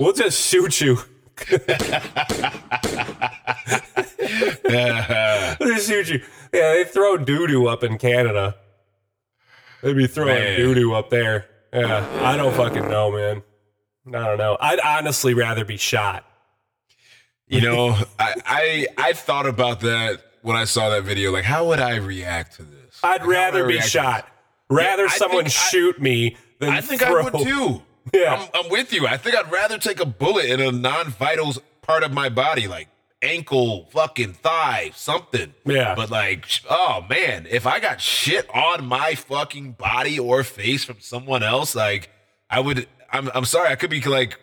[0.00, 0.98] we'll just shoot you.
[1.50, 1.58] we'll
[5.68, 6.20] just shoot you.
[6.52, 8.56] Yeah, they throw doo doo up in Canada.
[9.82, 11.46] They'd be throwing doo doo up there.
[11.72, 13.42] Yeah, I don't fucking know, man.
[14.08, 14.56] I don't know.
[14.60, 16.24] I'd honestly rather be shot.
[17.46, 21.30] You know, I, I I thought about that when I saw that video.
[21.32, 22.98] Like, how would I react to this?
[23.02, 24.28] I'd Like, how would I rather be shot.
[24.70, 27.20] Rather Yeah, someone I- shoot me than I think throw.
[27.20, 27.82] I would too.
[28.12, 28.48] Yeah.
[28.54, 29.06] I'm, I'm with you.
[29.06, 32.88] I think I'd rather take a bullet in a non-vital part of my body, like
[33.22, 35.54] ankle, fucking thigh, something.
[35.64, 35.94] Yeah.
[35.94, 41.00] But like, oh man, if I got shit on my fucking body or face from
[41.00, 42.10] someone else, like,
[42.50, 42.86] I would.
[43.10, 43.68] I'm I'm sorry.
[43.68, 44.38] I could be like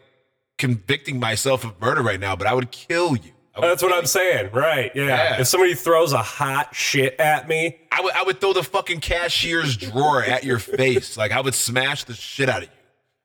[0.58, 3.32] convicting myself of murder right now, but I would kill you.
[3.56, 4.52] Would That's what I'm saying.
[4.52, 4.92] Right.
[4.96, 5.08] Yeah.
[5.08, 5.42] Yeah.
[5.42, 9.00] If somebody throws a hot shit at me, I would I would throw the fucking
[9.00, 11.18] cashier's drawer at your face.
[11.18, 12.76] Like I would smash the shit out of you.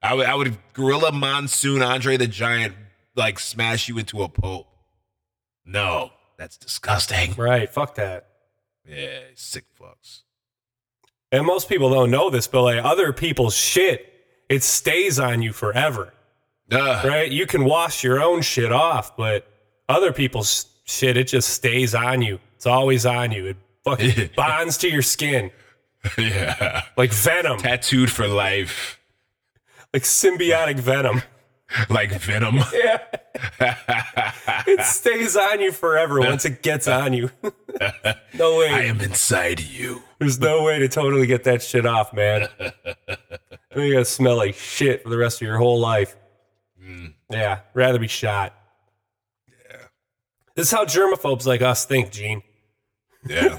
[0.03, 2.75] I would I would gorilla monsoon Andre the Giant
[3.17, 4.69] like smash you into a pulp.
[5.65, 7.35] No, that's disgusting.
[7.37, 7.69] right.
[7.71, 8.29] Fuck that.
[8.87, 10.21] Yeah, sick fucks.
[11.33, 14.13] And most people don't know this, but like other people's shit,
[14.49, 16.13] it stays on you forever.
[16.71, 17.05] Ugh.
[17.05, 17.31] Right?
[17.31, 19.47] You can wash your own shit off, but
[19.89, 22.39] other people's shit, it just stays on you.
[22.57, 23.47] It's always on you.
[23.47, 25.51] It fucking bonds to your skin
[26.19, 29.01] yeah, like venom, tattooed for life,
[29.93, 31.23] like symbiotic venom.
[31.89, 32.61] Like venom.
[32.73, 32.99] Yeah.
[34.67, 37.31] it stays on you forever once it gets on you.
[38.35, 38.69] no way.
[38.69, 40.03] I am inside you.
[40.19, 42.49] There's no way to totally get that shit off, man.
[43.77, 46.17] you gotta smell like shit for the rest of your whole life.
[46.81, 47.15] Mm.
[47.31, 48.55] Yeah, rather be shot.
[49.49, 49.77] Yeah.
[50.55, 52.43] This is how germaphobes like us think, Gean.
[53.27, 53.59] Yeah,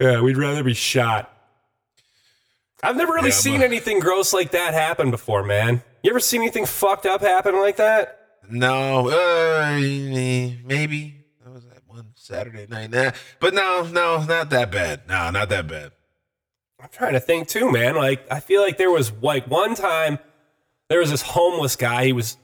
[0.00, 1.31] Yeah, we'd rather be shot.
[2.82, 5.82] I've never really Yeah, seen but- anything gross like that happen before, man.
[6.02, 8.18] You ever seen anything fucked up happen like that?
[8.50, 12.90] no, uh, maybe that was that one Saturday night.
[12.90, 15.02] Nah, but no, no, not that bad.
[15.08, 15.92] No, not that bad.
[16.80, 17.94] I'm trying to think too, man.
[17.94, 20.18] Like, I feel like there was like one time
[20.88, 22.04] there was this homeless guy.
[22.06, 22.36] He was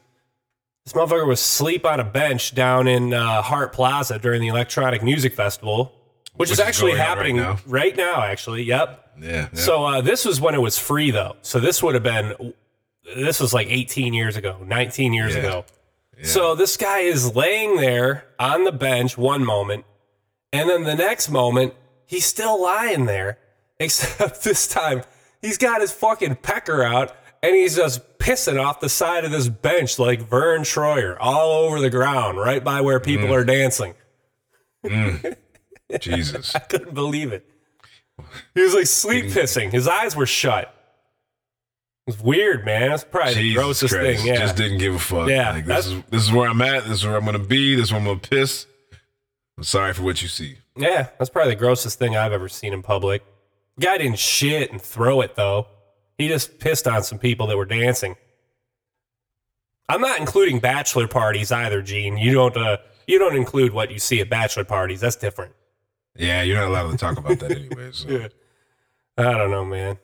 [0.85, 5.03] this motherfucker was sleep on a bench down in uh, Hart Plaza during the Electronic
[5.03, 5.93] Music Festival,
[6.35, 7.59] which, Which is actually on right happening now.
[7.67, 8.23] right now.
[8.23, 9.08] Actually, yep.
[9.21, 9.31] Yeah.
[9.31, 9.49] yeah.
[9.53, 11.37] So uh, this was when it was free, though.
[11.43, 12.55] So this would have been
[13.17, 15.41] this was like 18 years ago, 19 years Yeah.
[15.41, 15.65] ago.
[16.23, 19.85] So this guy is laying there on the bench one moment,
[20.53, 21.75] and then the next moment
[22.07, 23.39] he's still lying there.
[23.81, 25.03] Except this time
[25.41, 29.49] he's got his fucking pecker out and he's just pissing off the side of this
[29.49, 33.95] bench like Vern Troyer all over the ground, right by where people are dancing.
[36.01, 36.55] Jesus.
[36.55, 37.49] I couldn't believe it.
[38.55, 39.71] He was like sleep pissing.
[39.73, 40.75] His eyes were shut.
[42.07, 42.91] It was weird, man.
[42.91, 44.21] That's probably the grossest Christ.
[44.23, 44.27] thing.
[44.27, 44.39] Yeah.
[44.41, 45.29] Just didn't give a fuck.
[45.29, 46.85] Yeah, Like, this is this is where I'm at.
[46.85, 47.75] This is where I'm gonna be.
[47.75, 48.67] This is where I'm gonna piss.
[49.57, 50.57] I'm sorry for what you see.
[50.77, 53.25] Yeah, that's probably the grossest thing I've ever seen in public.
[53.81, 55.67] Guy didn't shit and throw it though.
[56.17, 58.17] He just pissed on some people that were dancing.
[59.89, 62.17] I'm not including bachelor parties either, Gean.
[62.19, 65.01] You don't uh you don't include what you see at bachelor parties.
[65.01, 65.53] That's different.
[66.19, 67.91] Yeah, you're not allowed to talk about that anyway.
[67.93, 68.29] So.
[69.19, 69.99] I don't know, man.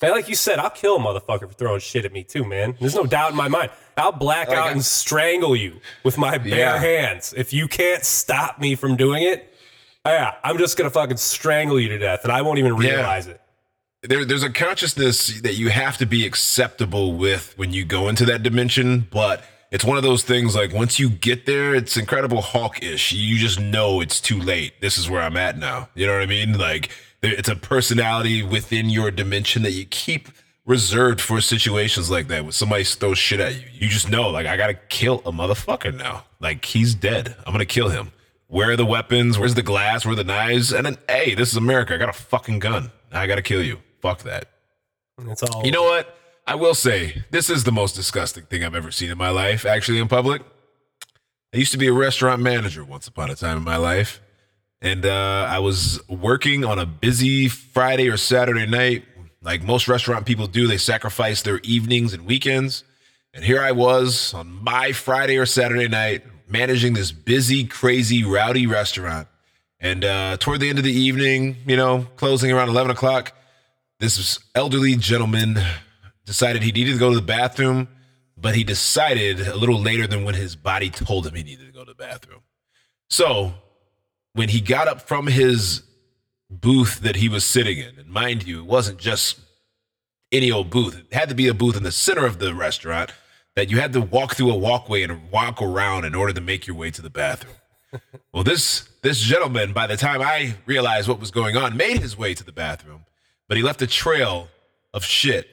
[0.00, 2.76] And like you said, I'll kill a motherfucker for throwing shit at me too, man.
[2.78, 3.70] There's no doubt in my mind.
[3.96, 6.78] I'll black out and strangle you with my bare Yeah.
[6.78, 7.34] hands.
[7.36, 9.52] If you can't stop me from doing it,
[10.06, 12.90] yeah, I'm just gonna fucking strangle you to death, and I won't even Yeah.
[12.90, 13.40] realize it.
[14.04, 18.24] there, there's a consciousness that you have to be acceptable with when you go into
[18.26, 22.40] that dimension, but it's one of those things like once you get there, it's incredible
[22.40, 23.12] hawkish.
[23.12, 24.80] You just know it's too late.
[24.80, 25.88] This is where I'm at now.
[25.94, 26.56] You know what I mean?
[26.56, 30.28] Like there, it's a personality within your dimension that you keep
[30.64, 33.66] reserved for situations like that when somebody throws shit at you.
[33.72, 36.24] You just know, like, I gotta kill a motherfucker now.
[36.40, 37.36] Like he's dead.
[37.46, 38.12] I'm gonna kill him.
[38.46, 39.38] Where are the weapons?
[39.38, 40.04] Where's the glass?
[40.04, 40.72] Where are the knives?
[40.72, 41.94] And then, hey, this is America.
[41.94, 42.92] I got a fucking gun.
[43.12, 43.78] I gotta kill you.
[44.00, 44.48] Fuck that.
[45.26, 46.17] It's all You know what?
[46.48, 49.66] I will say this is the most disgusting thing I've ever seen in my life,
[49.66, 50.40] actually, in public.
[51.52, 54.22] I used to be a restaurant manager once upon a time in my life.
[54.80, 59.04] And uh, I was working on a busy Friday or Saturday night.
[59.42, 62.82] Like most restaurant people do, they sacrifice their evenings and weekends.
[63.34, 68.66] And here I was on my Friday or Saturday night managing this busy, crazy, rowdy
[68.66, 69.28] restaurant.
[69.80, 73.36] And uh, toward the end of the evening, you know, closing around 11 o'clock,
[74.00, 75.58] this elderly gentleman
[76.28, 77.88] decided he needed to go to the bathroom,
[78.36, 81.72] but he decided a little later than when his body told him he needed to
[81.72, 82.42] go to the bathroom.
[83.08, 83.54] So
[84.34, 85.82] when he got up from his
[86.50, 89.40] booth that he was sitting in, and mind you, it wasn't just
[90.30, 90.98] any old booth.
[90.98, 93.10] It had to be a booth in the center of the restaurant
[93.56, 96.66] that you had to walk through a walkway and walk around in order to make
[96.66, 97.56] your way to the bathroom.
[98.34, 102.18] well, this this gentleman, by the time I realized what was going on, made his
[102.18, 103.06] way to the bathroom,
[103.48, 104.48] but he left a trail
[104.94, 105.48] of shit,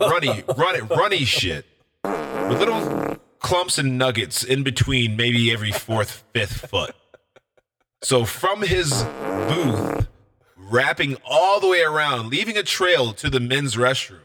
[0.00, 1.66] runny, runny, runny shit,
[2.04, 6.94] with little clumps and nuggets in between, maybe every fourth, fifth foot.
[8.02, 9.02] So from his
[9.48, 10.08] booth,
[10.56, 14.20] wrapping all the way around, leaving a trail to the men's restroom.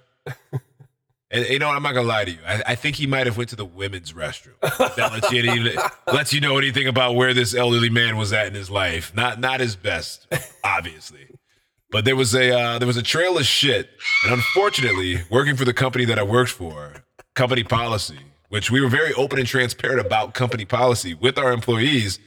[1.31, 1.69] And you know?
[1.69, 2.37] I'm not gonna lie to you.
[2.47, 4.53] I, I think he might have went to the women's restroom.
[4.61, 5.75] That lets you, any-
[6.07, 9.13] lets you know anything about where this elderly man was at in his life.
[9.15, 10.27] Not not his best,
[10.63, 11.27] obviously.
[11.95, 13.89] But there was a uh, there was a trail of shit,
[14.25, 16.91] and unfortunately, working for the company that I worked for,
[17.35, 22.19] company policy, which we were very open and transparent about company policy with our employees,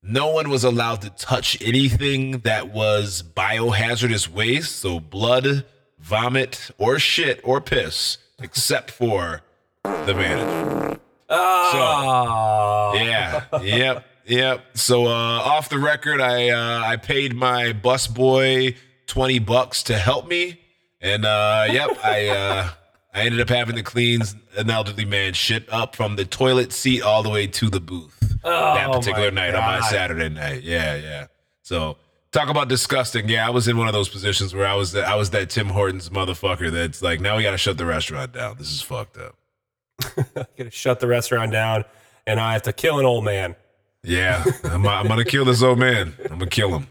[0.00, 5.64] no one was allowed to touch anything that was biohazardous waste, so blood,
[5.98, 9.40] vomit, or shit or piss, except for
[9.82, 11.00] the manager.
[11.28, 14.64] Oh, Yeah, yep, yep.
[14.74, 19.98] So uh, off the record, I uh, I paid my bus boy twenty bucks to
[19.98, 20.60] help me,
[21.00, 22.68] and uh, yep, I uh,
[23.14, 24.22] I ended up having to clean
[24.56, 28.24] an elderly man shit up from the toilet seat all the way to the booth
[28.44, 30.62] that Oh, particular my night on my Saturday night.
[30.62, 31.26] Yeah, yeah.
[31.62, 31.96] So
[32.32, 33.28] talk about disgusting.
[33.28, 35.68] Yeah, I was in one of those positions where I was I was that Tim
[35.68, 38.56] Hortons motherfucker that's like, now we got to shut the restaurant down.
[38.58, 39.36] This is fucked up.
[40.34, 41.84] got to shut the restaurant down,
[42.26, 43.56] and I have to kill an old man.
[44.04, 46.14] Yeah, I'm, I'm gonna kill this old man.
[46.24, 46.86] I'm gonna kill him.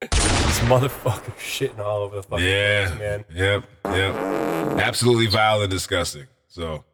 [0.00, 3.24] This motherfucker shitting all over the fucking Yeah, place, man.
[3.34, 4.14] Yep, yep.
[4.80, 6.26] Absolutely vile and disgusting.
[6.46, 6.84] So,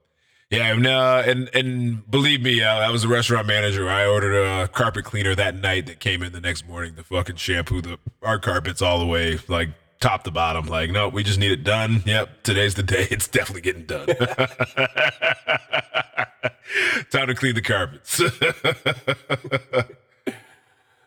[0.50, 3.88] yeah, and uh, and and believe me, uh, I was a restaurant manager.
[3.88, 7.36] I ordered a carpet cleaner that night that came in the next morning to fucking
[7.36, 9.68] shampoo the our carpets all the way, like
[10.00, 10.66] top to bottom.
[10.66, 12.02] Like, no, we just need it done.
[12.06, 13.06] Yep, today's the day.
[13.14, 14.06] It's definitely getting done.
[17.10, 18.20] Time to clean the carpets.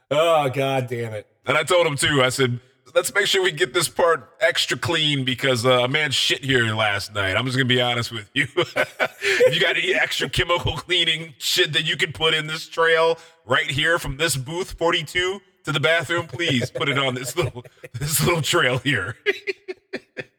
[0.10, 1.28] Oh god damn it!
[1.46, 2.24] And I told him too.
[2.24, 2.62] I said,
[2.96, 6.74] "Let's make sure we get this part extra clean because uh, a man shit here
[6.74, 8.48] last night." I'm just gonna be honest with you.
[8.56, 13.18] if you got any extra chemical cleaning shit that you can put in this trail
[13.46, 17.66] right here from this booth 42 to the bathroom, please put it on this little
[17.94, 19.18] this little trail here.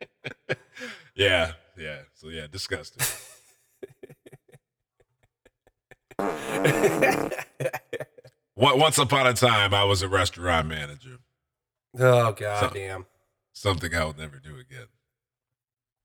[1.14, 1.98] yeah, yeah.
[2.14, 3.04] So yeah, disgusting.
[8.56, 11.18] Once upon a time, I was a restaurant manager.
[11.98, 13.06] Oh god So- damn.
[13.52, 14.86] Something I will never do again.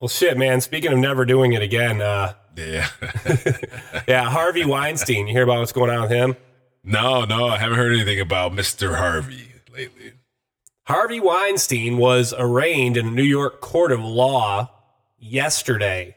[0.00, 0.60] Well, shit, man.
[0.60, 2.88] Speaking of never doing it again, uh, Yeah.
[4.08, 5.28] yeah, Harvey Weinstein.
[5.28, 6.36] You hear about what's going on with him?
[6.84, 8.96] No, no, I haven't heard anything about Mr.
[8.96, 10.12] Harvey lately.
[10.86, 14.70] Harvey Weinstein was arraigned in a New York court of law
[15.18, 16.14] yesterday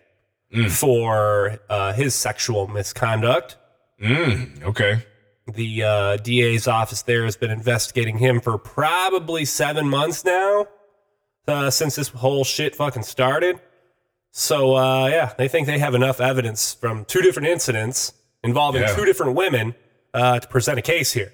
[0.69, 3.57] for uh, his sexual misconduct.
[4.01, 5.05] Mm, okay.
[5.53, 10.67] The uh, DA's office there has been investigating him for probably seven months now,
[11.47, 13.61] uh, since this whole shit fucking started.
[14.31, 18.93] So, uh, yeah, they think they have enough evidence from two different incidents involving Yeah.
[18.95, 19.73] two different women
[20.13, 21.33] uh, to present a case here.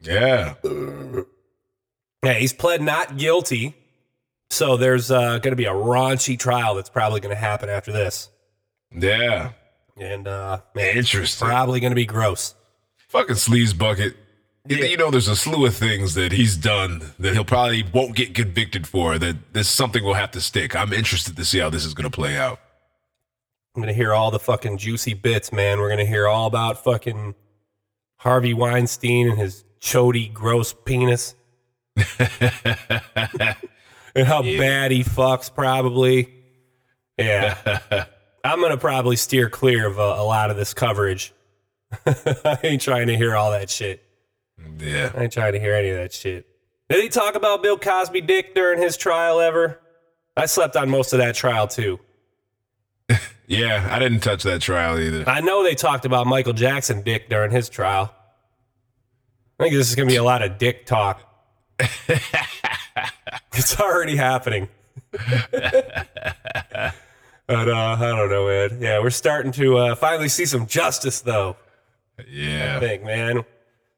[0.00, 0.54] Yeah.
[2.24, 3.74] Yeah, he's pled not guilty.
[4.50, 7.92] So there's uh, going to be a raunchy trial that's probably going to happen after
[7.92, 8.28] this.
[8.96, 9.52] Yeah.
[9.96, 11.48] And uh, man, it's Interesting.
[11.48, 12.54] probably going to be gross.
[13.08, 14.16] Fucking sleaze bucket.
[14.66, 18.14] You- You know, there's a slew of things that he's done that he'll probably won't
[18.16, 19.18] get convicted for.
[19.18, 20.74] That this something will have to stick.
[20.76, 22.58] I'm interested to see how this is going to play out.
[23.74, 25.78] I'm going to hear all the fucking juicy bits, man.
[25.78, 27.34] We're going to hear all about fucking
[28.18, 31.34] Harvey Weinstein and his chody, gross penis.
[32.18, 32.30] and
[34.26, 36.32] how bad he fucks, probably.
[37.16, 38.04] Yeah.
[38.44, 41.32] I'm going to probably steer clear of a, a lot of this coverage.
[42.06, 44.02] I ain't trying to hear all that shit.
[44.78, 45.12] Yeah.
[45.14, 46.46] I ain't trying to hear any of that shit.
[46.88, 49.80] Did he talk about Bill Cosby dick during his trial ever?
[50.36, 51.98] I slept on most of that trial too.
[53.48, 53.88] Yeah.
[53.90, 55.24] I didn't touch that trial either.
[55.26, 58.14] I know they talked about Michael Jackson dick during his trial.
[59.58, 61.22] I think this is going to be a lot of dick talk.
[63.54, 64.68] it's already happening.
[65.10, 65.28] but
[67.48, 68.78] uh, I don't know, Ed.
[68.80, 71.56] Yeah, we're starting to uh, finally see some justice, though.
[72.28, 72.76] Yeah.
[72.76, 73.44] I think, man.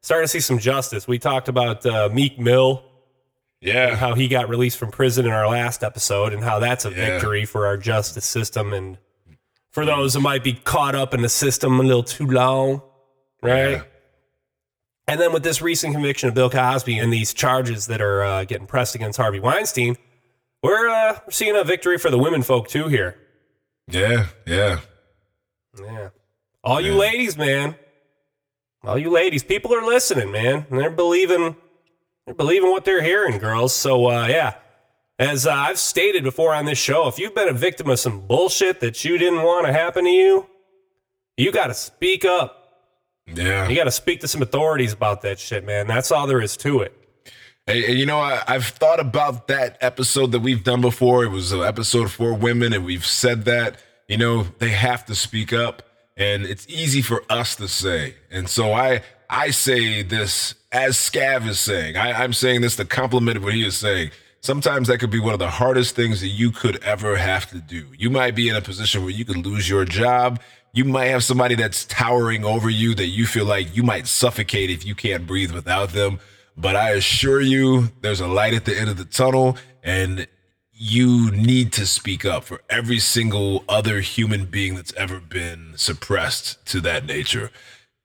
[0.01, 1.07] Starting to see some justice.
[1.07, 2.83] We talked about uh, Meek Mill.
[3.61, 3.95] Yeah.
[3.95, 6.95] how he got released from prison in our last episode and how that's a Yeah.
[6.95, 8.97] victory for our justice system and
[9.71, 12.81] for those who might be caught up in the system a little too long,
[13.41, 13.71] right?
[13.71, 13.83] Yeah.
[15.07, 18.43] And then with this recent conviction of Bill Cosby and these charges that are uh,
[18.45, 19.95] getting pressed against Harvey Weinstein,
[20.63, 23.15] we're, uh, seeing a victory for the women folk too here.
[23.87, 24.27] Yeah.
[24.47, 24.79] Yeah.
[25.79, 26.09] Yeah.
[26.63, 27.75] All you ladies, man.
[28.83, 30.65] All you ladies, people are listening, man.
[30.69, 31.55] And they're believing
[32.25, 33.73] they're believing what they're hearing, girls.
[33.75, 34.55] So uh yeah.
[35.19, 38.21] As uh, I've stated before on this show, if you've been a victim of some
[38.25, 40.47] bullshit that you didn't want to happen to you,
[41.37, 42.57] you got to speak up.
[43.27, 43.67] Yeah.
[43.69, 45.85] You got to speak to some authorities about that shit, man.
[45.85, 46.97] That's all there is to it.
[47.67, 51.23] Hey, you know, I, I've thought about that episode that we've done before.
[51.23, 55.15] It was an episode for women, and we've said that, you know, they have to
[55.15, 55.83] speak up,
[56.17, 58.15] and it's easy for us to say.
[58.31, 61.97] And so I I say this as Scav is saying.
[61.97, 64.11] I, I'm saying this to compliment what he is saying.
[64.39, 67.59] Sometimes that could be one of the hardest things that you could ever have to
[67.59, 67.87] do.
[67.97, 70.41] You might be in a position where you could lose your job.
[70.73, 74.69] You might have somebody that's towering over you that you feel like you might suffocate
[74.69, 76.19] if you can't breathe without them.
[76.57, 80.27] But I assure you, there's a light at the end of the tunnel, and
[80.71, 86.65] you need to speak up for every single other human being that's ever been suppressed
[86.65, 87.51] to that nature.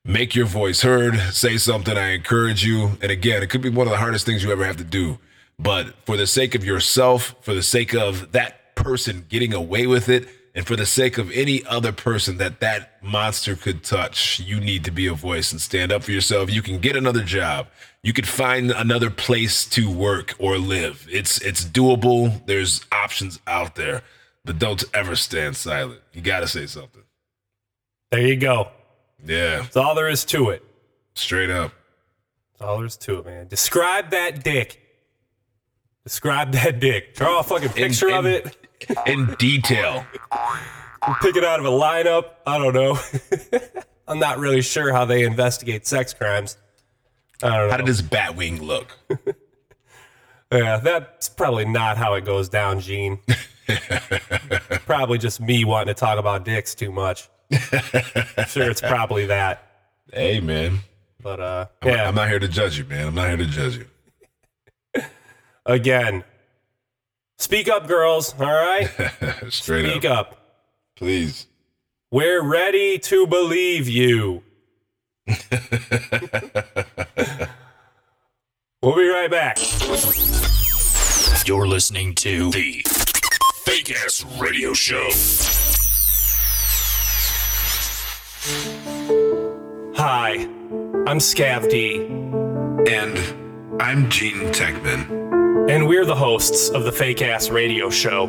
[0.06, 1.98] Make your voice heard, say something.
[1.98, 2.96] I encourage you.
[3.02, 5.18] And again, it could be one of the hardest things you ever have to do.
[5.58, 10.08] But for the sake of yourself, for the sake of that person getting away with
[10.08, 14.58] it, and for the sake of any other person that that monster could touch, you
[14.58, 16.50] need to be a voice and stand up for yourself.
[16.50, 17.66] You can get another job.
[18.02, 21.06] You could find another place to work or live.
[21.10, 22.46] It's it's doable.
[22.46, 24.02] There's options out there.
[24.46, 26.00] But don't ever stand silent.
[26.12, 27.02] You got to say something.
[28.12, 28.68] There you go.
[29.24, 30.64] Yeah, That's all there is to it.
[31.14, 31.72] straight up.
[32.52, 33.48] That's all there is to it, man.
[33.48, 34.80] Describe that dick.
[36.04, 37.14] Describe that dick.
[37.14, 38.56] Draw a fucking picture of in- it.
[39.06, 40.04] In detail.
[41.22, 42.26] pick it out of a lineup.
[42.46, 42.98] I don't know.
[44.08, 46.56] I'm not really sure how they investigate sex crimes.
[47.42, 47.70] I don't know.
[47.70, 48.96] How did his bat wing look?
[50.52, 53.18] yeah, that's probably not how it goes down, Gean.
[54.86, 57.28] probably just me wanting to talk about dicks too much.
[57.52, 59.62] Sure, it's probably that.
[60.12, 60.80] Hey, man.
[61.22, 63.08] But uh, I'm, yeah, I'm not here to judge you, man.
[63.08, 63.86] I'm not here to judge you.
[65.66, 66.24] again,
[67.38, 68.34] speak up, girls.
[68.38, 68.88] All right,
[69.48, 70.32] Straight speak up.
[70.32, 70.40] up.
[70.96, 71.46] Please.
[72.12, 74.42] We're ready to believe you.
[78.80, 79.58] we'll be right back.
[81.44, 82.84] You're listening to the
[83.64, 85.10] Fake Ass Radio Show.
[89.96, 90.46] Hi,
[91.08, 92.06] I'm Scav D.
[92.88, 95.68] And I'm Gean Techman.
[95.68, 98.26] And we're the hosts of the Fake Ass Radio Show.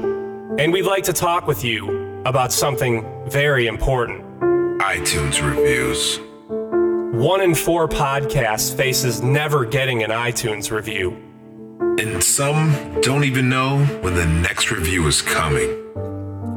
[0.58, 4.24] And we'd like to talk with you about something very important.
[4.80, 6.20] iTunes reviews.
[7.16, 11.12] One in four podcasts faces never getting an iTunes review.
[12.00, 15.84] And some don't even know when the next review is coming.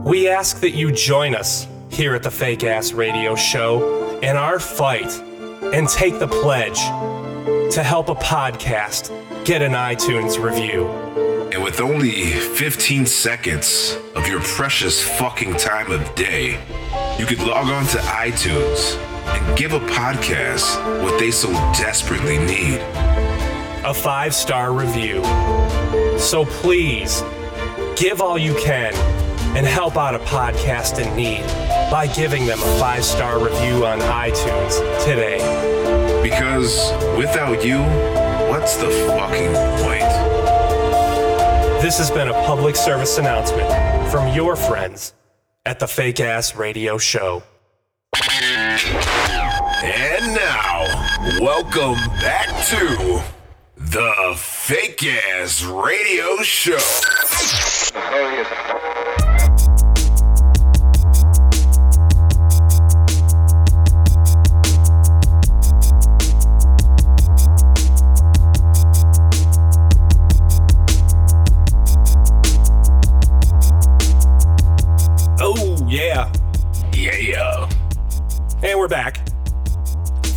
[0.02, 1.66] We ask that you join us
[2.00, 5.12] here at the Fake Ass Radio Show in our fight
[5.74, 6.78] and take the pledge
[7.74, 9.10] to help a podcast
[9.44, 10.88] get an iTunes review.
[11.52, 16.52] And with only 15 seconds of your precious fucking time of day,
[17.18, 18.96] you could log on to iTunes
[19.26, 22.80] and give a podcast what they so desperately need.
[23.84, 25.22] a five star review.
[26.18, 27.22] So please
[27.94, 29.19] give all you can
[29.56, 31.44] and help out a podcast in need
[31.90, 35.38] by giving them a five star review on iTunes today.
[36.22, 37.80] Because without you,
[38.48, 40.08] what's the fucking point?
[41.82, 43.68] This has been a public service announcement
[44.10, 45.14] from your friends
[45.66, 47.42] at the Fake Ass Radio Show.
[49.82, 53.22] And now, welcome back to
[53.76, 56.78] the Fake Ass Radio Show.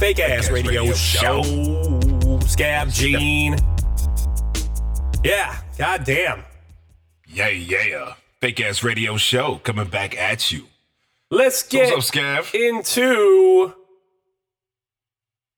[0.03, 1.41] Fake Ass Ass Radio, Radio Show.
[2.41, 3.55] Scav Gean.
[5.23, 6.43] Yeah, goddamn.
[7.25, 8.15] Yeah, yeah.
[8.41, 10.67] Fake Ass Radio Show coming back at you.
[11.31, 12.53] Let's get What's up, Scav?
[12.53, 13.73] into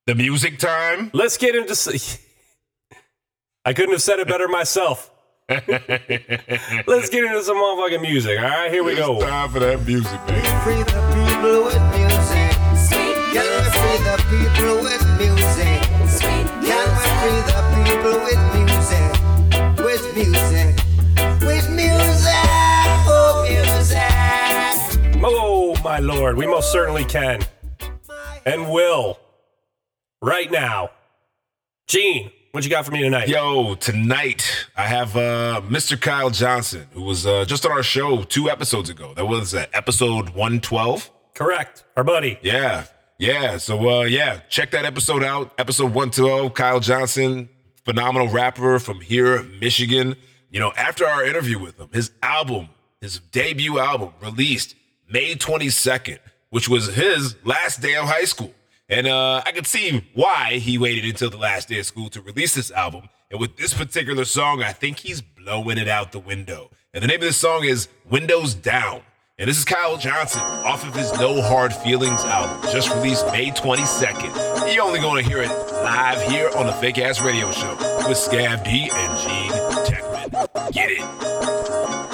[0.06, 1.10] The music time?
[1.12, 1.74] let's get into
[3.66, 5.10] I couldn't have said it better myself.
[5.50, 8.38] Let's get into some motherfucking music.
[8.38, 9.20] All right, here we go.
[9.22, 12.05] Time for that music, man.
[13.36, 15.82] Can we free the people with music?
[16.64, 19.12] Can we free the people with music?
[19.84, 20.72] With music.
[21.42, 22.48] With music.
[23.06, 25.20] Oh, music.
[25.22, 27.42] Oh, my lord, we most certainly can.
[28.46, 29.20] And will.
[30.22, 30.92] Right now.
[31.88, 33.28] Gean, what you got for me tonight?
[33.28, 36.00] Yo, tonight I have uh, Mr.
[36.00, 39.14] Kyle Johnson, who was uh, just on our show two episodes ago.
[39.14, 41.12] That was uh, episode 112.
[41.34, 41.84] Correct.
[41.98, 42.40] Our buddy.
[42.42, 42.86] Yeah.
[43.18, 43.58] Yeah.
[43.58, 45.54] So, uh, yeah, check that episode out.
[45.58, 47.50] Episode 112, Kyle Johnson,
[47.86, 50.16] phenomenal rapper from here, Michigan.
[50.52, 52.70] You know, after our interview with him, his album,
[53.02, 54.76] his debut album, released
[55.10, 58.54] May 22nd, which was his last day of high school.
[58.88, 62.22] And uh, I could see why he waited until the last day of school to
[62.22, 63.10] release this album.
[63.32, 66.70] And with this particular song, I think he's blowing it out the window.
[66.94, 69.02] And the name of this song is Windows Down.
[69.38, 73.52] And this is Kyle Johnson off of his No Hard Feelings album, just released May
[73.52, 74.74] 22nd.
[74.74, 77.72] You're only going to hear it live here on the Fake Ass Radio Show
[78.08, 79.52] with Scav D and Gean
[79.84, 80.72] Techman.
[80.72, 82.05] Get it.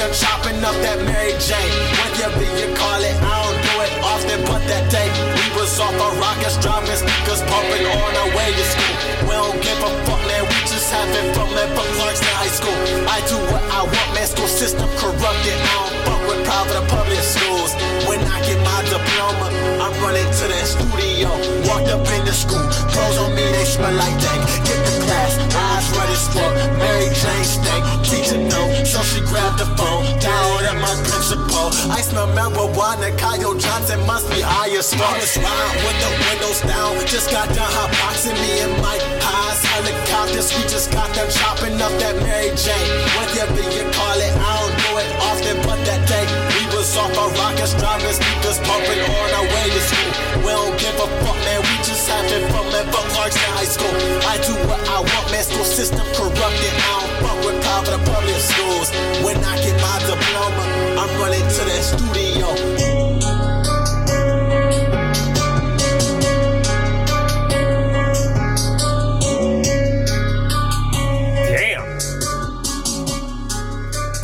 [0.00, 1.76] Just chopping up that Mary Jane.
[2.00, 5.44] Whatever you be, you call it, I don't do it often, but that day we
[5.60, 8.96] was off our rockets, driving sneakers, pumping on our way to school.
[9.28, 10.48] We don't give a fuck, man.
[10.48, 10.59] We
[10.90, 11.68] just having fun, man.
[11.74, 12.74] From Clarkston High School,
[13.06, 14.26] I do what I want, man.
[14.26, 15.54] School system corrupted.
[15.54, 17.74] I don't fuck with private or public schools.
[18.08, 19.46] When I get my diploma,
[19.78, 21.30] I'm running to that studio.
[21.70, 24.42] Walked up in the school, clothes on me, they smell like dank.
[24.66, 26.52] Get the class, eyes red as fuck.
[26.78, 30.02] Mary Jane stank, teacher no, so she grabbed the phone.
[30.18, 33.14] Down at my principal, I smell marijuana.
[33.18, 35.14] Kyle Johnson must be high as fuck.
[35.14, 39.04] With the windows down, just got done hot boxing me and Mike.
[39.22, 42.88] Highs, helicopters, we got them chopping up that Mary Jane.
[43.18, 46.24] Whatever you call it, I don't do it often, but that day
[46.56, 50.12] we was off our rockets, driving sneakers, pumping on our way to school.
[50.40, 51.60] We don't give a fuck, man.
[51.60, 52.86] We just having fun, man.
[52.88, 53.92] Fuck Clarkston High School.
[54.24, 55.44] I do what I want, man.
[55.44, 56.72] School system corrupted.
[56.72, 58.88] I don't fuck with private public schools.
[59.26, 60.64] When I get my diploma,
[60.96, 63.09] I'm running to that studio.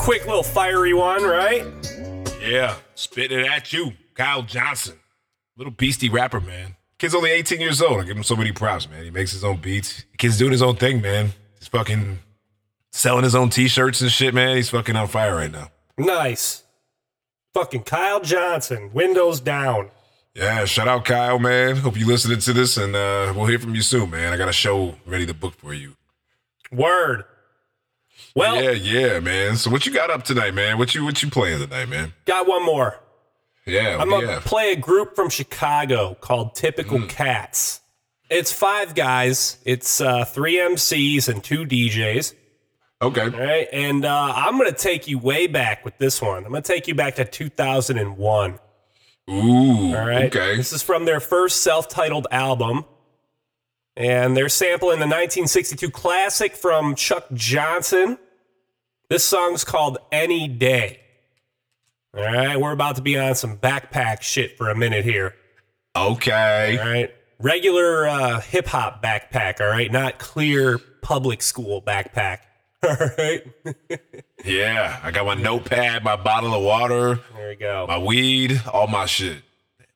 [0.07, 1.67] Quick little fiery one, right?
[2.41, 5.01] Yeah, spitting it at you, Kyle Johnson.
[5.57, 6.77] Little beastie rapper, man.
[6.97, 8.01] Kid's only 18 years old.
[8.01, 9.03] I give him so many props, man.
[9.03, 10.05] He makes his own beats.
[10.17, 11.33] Kid's doing his own thing, man.
[11.59, 12.21] He's fucking
[12.93, 14.55] selling his own t-shirts and shit, man.
[14.55, 15.73] He's fucking on fire right now.
[15.99, 16.63] Nice.
[17.53, 19.91] Fucking Kyle Johnson, windows down.
[20.37, 21.79] Yeah, shout out Kyle, man.
[21.79, 24.33] Hope you listening to this, and uh, we'll hear from you soon, man.
[24.33, 25.97] I got a show ready to book for you.
[26.71, 27.25] Word.
[28.37, 29.57] Well, yeah, yeah, man.
[29.57, 30.79] So what you got up tonight, man?
[30.79, 32.13] What you what you playing tonight, man?
[32.27, 33.01] got one more.
[33.67, 34.45] Yeah, I'm gonna have?
[34.45, 37.07] play a group from Chicago called Typical Hmm.
[37.07, 37.81] Cats.
[38.31, 39.57] It's five guys.
[39.65, 42.35] It's uh, three MCs and two DJs.
[43.03, 43.23] Okay.
[43.23, 46.45] All right, and uh, I'm gonna take you way back with this one.
[46.45, 48.59] I'm gonna take you back to 2001.
[49.31, 49.97] Ooh.
[49.97, 50.25] All right.
[50.27, 50.57] Okay.
[50.57, 52.85] This is from their first self-titled album.
[53.97, 58.19] And they're sampling the 1962 classic from Chuck Johnson.
[59.09, 61.01] This song's called Any Day.
[62.17, 65.35] All right, we're about to be on some backpack shit for a minute here.
[65.95, 66.79] Okay.
[66.81, 67.15] All right.
[67.39, 69.93] Regular uh, hip hop backpack, all right?
[69.93, 72.39] Not clear public school backpack.
[72.87, 73.43] All right.
[74.45, 77.87] Yeah, I got my notepad, my bottle of water, There you go.
[77.89, 79.43] my weed, all my shit.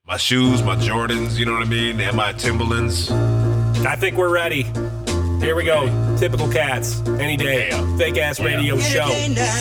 [0.07, 2.01] My shoes, my Jordans, you know what I mean?
[2.01, 3.11] And my Timberlands.
[3.11, 4.63] I think we're ready.
[5.41, 5.87] Here we go.
[6.21, 7.01] Typical cats.
[7.19, 7.71] Any day.
[7.97, 9.09] Fake ass radio show.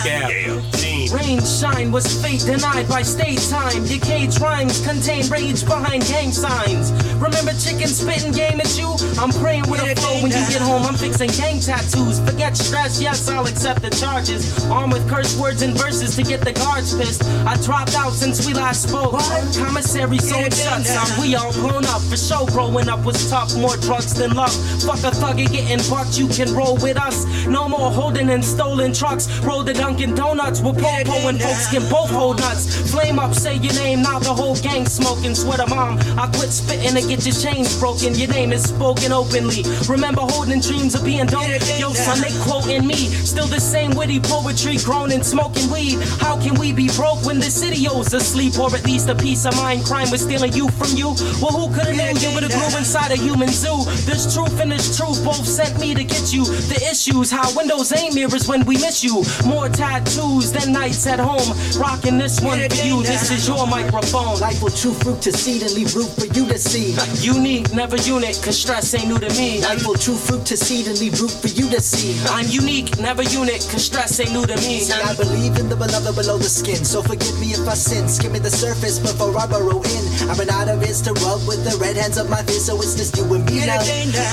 [0.04, 0.28] Yeah.
[0.76, 1.10] Gean.
[1.14, 3.86] Rain shine was fate denied by state time.
[3.86, 6.92] Your cage rhymes contain rage behind gang signs.
[7.16, 8.90] Remember chicken spitting game at you?
[9.20, 12.20] I'm praying with a flow when you get home home, I'm fixing gang tattoos.
[12.20, 14.42] Forget stress, yes, I'll accept the charges.
[14.66, 17.24] Armed with curse words and verses to get the guards pissed.
[17.46, 19.20] I dropped out since we last spoke.
[19.58, 21.22] Commissary sold shut, son.
[21.22, 22.02] We all grown up.
[22.02, 23.56] For sure, growing up was tough.
[23.56, 24.54] More drugs than love.
[24.84, 26.18] Fuck a thug and getting bucked.
[26.18, 27.26] You can roll with us.
[27.48, 29.28] No more holding and stolen trucks.
[29.40, 32.92] Roll the Dunkin' Donuts with Popo and folks can both hold nuts.
[32.92, 34.02] Flame up, say your name.
[34.02, 35.36] Now the whole gang smoking.
[35.36, 38.16] Swear to mom, I quit spitting to get your chains broken.
[38.16, 39.64] Your name is spoken openly.
[39.88, 41.48] Remember holding dreams of being dope.
[41.80, 43.10] Yo, son, they quoting me.
[43.26, 46.00] Still the same witty poetry, grown and smoking weed.
[46.20, 49.46] How can we be broke when the city owes asleep, or at least a peace
[49.46, 49.86] of mind?
[49.86, 51.16] Crime was stealing you from you.
[51.42, 53.84] Well, who could have knew you would have grew inside a human zoo?
[54.06, 56.39] This truth and this truth both sent me to get you.
[56.44, 59.24] The issues, how windows ain't mirrors when we miss you.
[59.46, 61.50] More tattoos than nights at home.
[61.80, 63.02] Rocking this one for you.
[63.04, 64.40] This is your microphone.
[64.40, 66.96] Life will true fruit to seed and leave root for you to see.
[67.26, 69.62] Unique, never unit, cause stress ain't new to me.
[69.62, 72.16] Life will true fruit to seed and leave root for you to see.
[72.30, 74.80] I'm unique, never unit, cause stress ain't new to me.
[74.80, 78.08] See, I believe in the beloved below the skin, so forgive me if I sin.
[78.08, 80.04] Skim me the surface before I burrow in.
[80.30, 82.76] I've been out of is to rub with the red hands of my fist, so
[82.78, 83.82] it's just you and me now.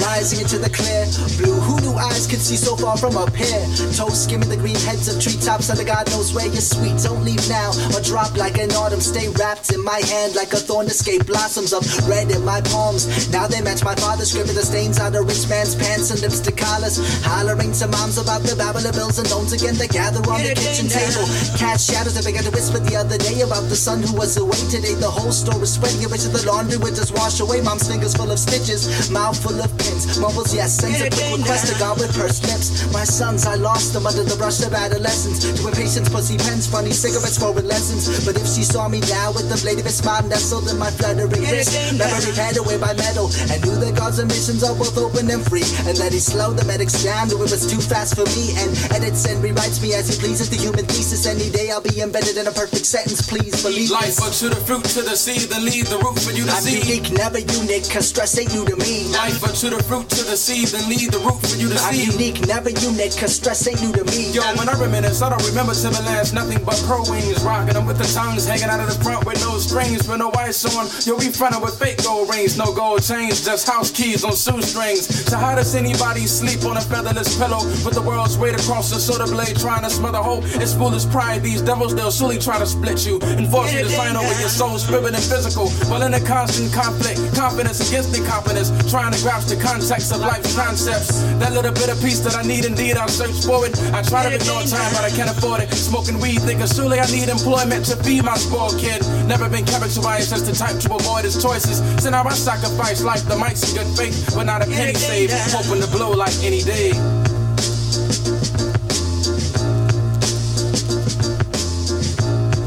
[0.04, 1.06] Rising into the clear
[1.38, 3.64] blue, who knew eyes could see so far from up here?
[3.96, 6.98] Toes skimming the green heads of treetops, under God knows where you're sweet.
[7.02, 9.00] Don't leave now, or drop like an autumn.
[9.00, 13.30] Stay wrapped in my hand like a thorn escape blossoms of red in my palms.
[13.30, 16.20] Now they match my father's script with the stains on a rich man's pants and
[16.20, 17.00] lips to collars.
[17.24, 19.74] Hollering to moms about the babble of bills and don'ts again.
[19.76, 21.24] They gather on the kitchen table.
[21.56, 24.60] Cast shadows that began to whisper the other day about the son who was away
[24.68, 24.94] today.
[24.94, 27.60] The whole store is spreading it to the laundry would just wash away.
[27.60, 30.18] Mom's fingers full of stitches, mouth full of pins.
[30.18, 32.90] Mumbles yes, sends a quick request to God with pursed lips.
[32.92, 35.44] My sons, I lost them under the rush of adolescence.
[35.44, 38.08] To impatience, pussy pens, funny cigarettes for lessons.
[38.24, 40.90] But if she saw me now with the blade of his smile nestled in my
[40.90, 45.30] fluttering wrist, memory paid away by metal, and knew that God's ambitions are both open
[45.30, 48.26] and free, and that he slowed the medics down, knew it was too fast for
[48.34, 50.48] me, and edits and rewrites me as he pleases.
[50.50, 53.26] The human thesis, any day I'll be embedded in a perfect sentence.
[53.26, 56.32] Please believe Life up to the fruit, to the seed, then leave the root for
[56.32, 56.80] you to I'm see.
[56.80, 59.08] unique, never unique, cause stress ain't new to me.
[59.12, 61.78] Life up to the fruit, to the seed, then leave the root for you to
[61.80, 64.30] I'm unique, never unique, cause stress ain't new to me.
[64.32, 67.42] Yo, when I reminisce, I don't remember Timberlands, nothing but pro wings.
[67.42, 70.30] Rocking them with the tongues hanging out of the front with no strings, with no
[70.38, 70.86] ice on.
[71.06, 75.06] Yo, we frontin' with fake gold rings, no gold chains, just house keys on shoestrings.
[75.26, 79.00] So how does anybody sleep on a featherless pillow with the world's weight across the
[79.00, 80.44] soda blade trying to smother hope?
[80.62, 81.42] It's foolish pride.
[81.42, 84.48] These devils, they'll surely try to split you and force you to sign over your
[84.48, 85.68] soul, spirit, and physical.
[85.90, 90.54] While in a constant conflict, confidence against incompetence, trying to grasp the context of life's
[90.54, 91.22] concepts.
[91.40, 93.72] That little bit of peace that I need, indeed, I'll search for it.
[93.96, 95.72] I try to ignore time, but I can't afford it.
[95.72, 99.00] Smoking weed, thinking surely I need employment to feed my spoiled kid.
[99.24, 101.80] Never been characterized as the type to avoid his choices.
[102.02, 105.32] So now I sacrifice life, the mics in good faith, but not a penny saved.
[105.48, 106.92] Hoping to blow like any day.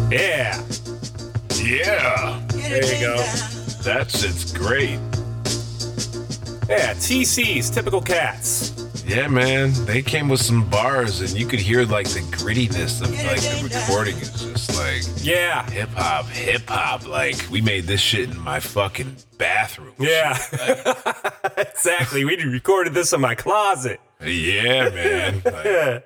[0.09, 0.57] Yeah.
[1.61, 2.41] Yeah.
[2.49, 3.17] There you go.
[3.85, 4.99] That shit's great.
[6.67, 8.78] Yeah, TC's typical cats.
[9.09, 9.71] Yeah, man.
[9.85, 13.63] They came with some bars, and you could hear like the grittiness of like the
[13.75, 15.67] recording is just like Yeah.
[15.71, 17.07] hip hop, hip hop.
[17.07, 19.95] Like we made this shit in my fucking bathroom.
[19.99, 20.37] Yeah.
[21.57, 22.23] exactly.
[22.23, 23.99] We recorded this in my closet.
[24.23, 25.41] Yeah, man.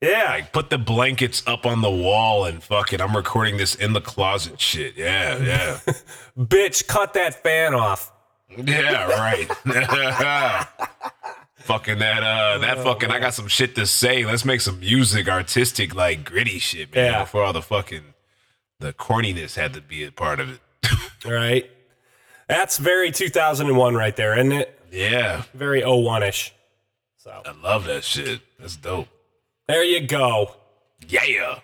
[0.00, 0.24] Like, Yeah.
[0.28, 3.00] like put the blankets up on the wall and fuck it.
[3.00, 4.94] I'm recording this in the closet shit.
[4.96, 5.78] Yeah, yeah.
[6.38, 8.12] Bitch, cut that fan off.
[8.58, 9.50] Yeah, right.
[11.66, 14.24] Fucking that uh that fucking I got some shit to say.
[14.24, 17.12] Let's make some music, artistic, like gritty shit, man.
[17.12, 17.20] Yeah.
[17.24, 18.14] Before all the fucking
[18.80, 20.60] the corniness had to be a part of it.
[21.24, 21.70] All right.
[22.48, 24.78] That's very 2001 right there, isn't it?
[24.92, 25.42] Yeah.
[25.54, 26.52] Very 01 ish.
[27.18, 28.40] So I love that shit.
[28.58, 29.08] That's dope.
[29.66, 30.54] there you go.
[31.08, 31.58] Yeah.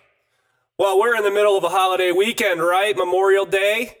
[0.77, 2.95] Well, we're in the middle of a holiday weekend, right?
[2.97, 3.97] Memorial Day.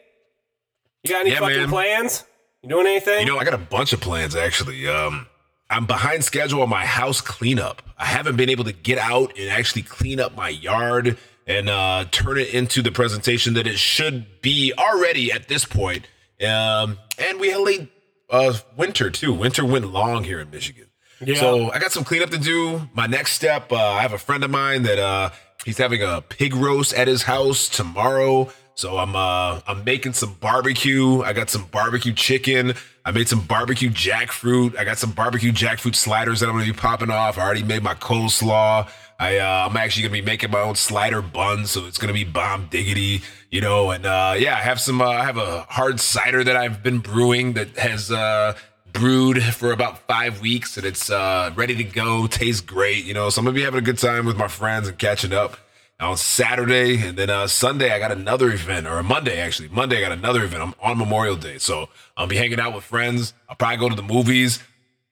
[1.03, 1.69] You got any Yeah, fucking man.
[1.69, 2.25] plans?
[2.61, 3.27] You doing anything?
[3.27, 4.87] You know, I got a bunch of plans actually.
[4.87, 5.27] Um,
[5.69, 7.81] I'm behind schedule on my house cleanup.
[7.97, 12.05] I haven't been able to get out and actually clean up my yard and uh,
[12.11, 16.07] turn it into the presentation that it should be already at this point.
[16.45, 17.89] Um, and we had late
[18.29, 19.33] uh, winter too.
[19.33, 20.87] Winter went long here in Michigan.
[21.21, 21.35] Yeah.
[21.35, 22.89] So I got some cleanup to do.
[22.93, 25.29] My next step, uh, I have a friend of mine that uh,
[25.63, 28.49] he's having a pig roast at his house tomorrow.
[28.75, 31.21] So I'm uh, I'm making some barbecue.
[31.21, 32.73] I got some barbecue chicken.
[33.05, 34.77] I made some barbecue jackfruit.
[34.77, 37.37] I got some barbecue jackfruit sliders that I'm gonna be popping off.
[37.37, 38.89] I already made my coleslaw.
[39.19, 42.23] I uh, I'm actually gonna be making my own slider bun, so it's gonna be
[42.23, 43.21] bomb diggity,
[43.51, 43.91] you know.
[43.91, 45.01] And uh, yeah, I have some.
[45.01, 48.55] Uh, I have a hard cider that I've been brewing that has uh,
[48.91, 52.25] brewed for about five weeks, and it's uh, ready to go.
[52.25, 53.29] Tastes great, you know.
[53.29, 55.57] So I'm gonna be having a good time with my friends and catching up
[55.99, 59.69] on Saturday, and then uh, Sunday I got another event, or Monday actually.
[59.69, 62.83] Monday I got another event I'm on Memorial Day, so I'll be hanging out with
[62.83, 63.33] friends.
[63.49, 64.59] I'll probably go to the movies,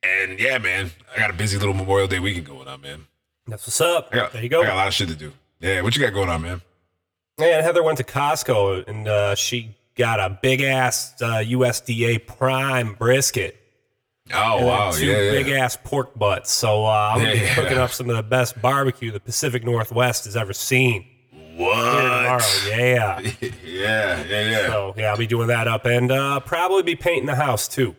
[0.03, 3.07] and yeah, man, I got a busy little Memorial Day weekend going on, man.
[3.47, 4.11] That's what's up.
[4.11, 4.61] Got, there you go.
[4.61, 5.33] I got a lot of shit to do.
[5.59, 6.61] Yeah, what you got going on, man?
[7.37, 12.93] And Heather went to Costco and uh, she got a big ass uh, USDA prime
[12.93, 13.60] brisket.
[14.33, 15.31] Oh and wow, two yeah, yeah.
[15.31, 16.51] big ass pork butts.
[16.51, 20.25] So uh, I'm gonna be cooking up some of the best barbecue the Pacific Northwest
[20.25, 21.05] has ever seen.
[21.55, 21.75] What?
[21.75, 23.19] Tomorrow, yeah.
[23.41, 24.67] yeah, yeah, yeah.
[24.67, 27.95] So yeah, I'll be doing that up and uh, probably be painting the house too.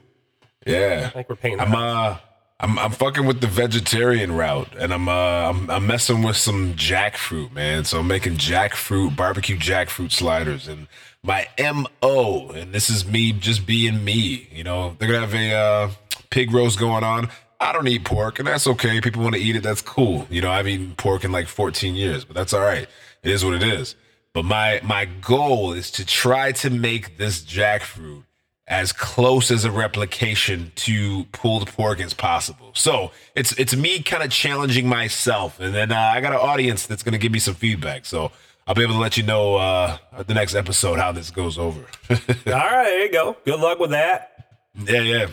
[0.67, 1.61] Yeah, I think we're painting.
[1.61, 2.17] I'm house.
[2.17, 2.19] uh,
[2.63, 6.75] I'm I'm fucking with the vegetarian route, and I'm uh, I'm, I'm messing with some
[6.75, 7.85] jackfruit, man.
[7.85, 10.87] So I'm making jackfruit barbecue jackfruit sliders, and
[11.25, 14.49] my mo, and this is me just being me.
[14.53, 15.91] You know, they're gonna have a uh,
[16.33, 17.29] pig roast going on.
[17.61, 19.01] I don't eat pork, and that's okay.
[19.01, 20.27] People want to eat it, that's cool.
[20.29, 22.89] You know, I've eaten pork in like 14 years, but that's all right.
[23.23, 23.95] It is what it is.
[24.33, 28.25] But my my goal is to try to make this jackfruit
[28.67, 32.71] as close as a replication to pulled pork as possible.
[32.75, 36.87] So it's it's me kind of challenging myself, and then uh, I got an audience
[36.87, 38.07] that's going to give me some feedback.
[38.07, 38.33] So
[38.67, 41.81] I'll be able to let you know uh, the next episode how this goes over.
[42.11, 43.37] All right, there you go.
[43.45, 44.47] Good luck with that.
[44.87, 45.27] yeah, yeah,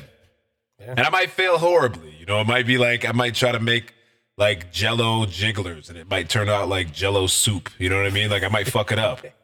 [0.79, 2.15] And I might fail horribly.
[2.19, 3.93] You know, it might be like I might try to make
[4.37, 7.69] like Jello jigglers, and it might turn out like Jello soup.
[7.77, 8.29] You know what I mean?
[8.29, 9.25] Like I might fuck it up.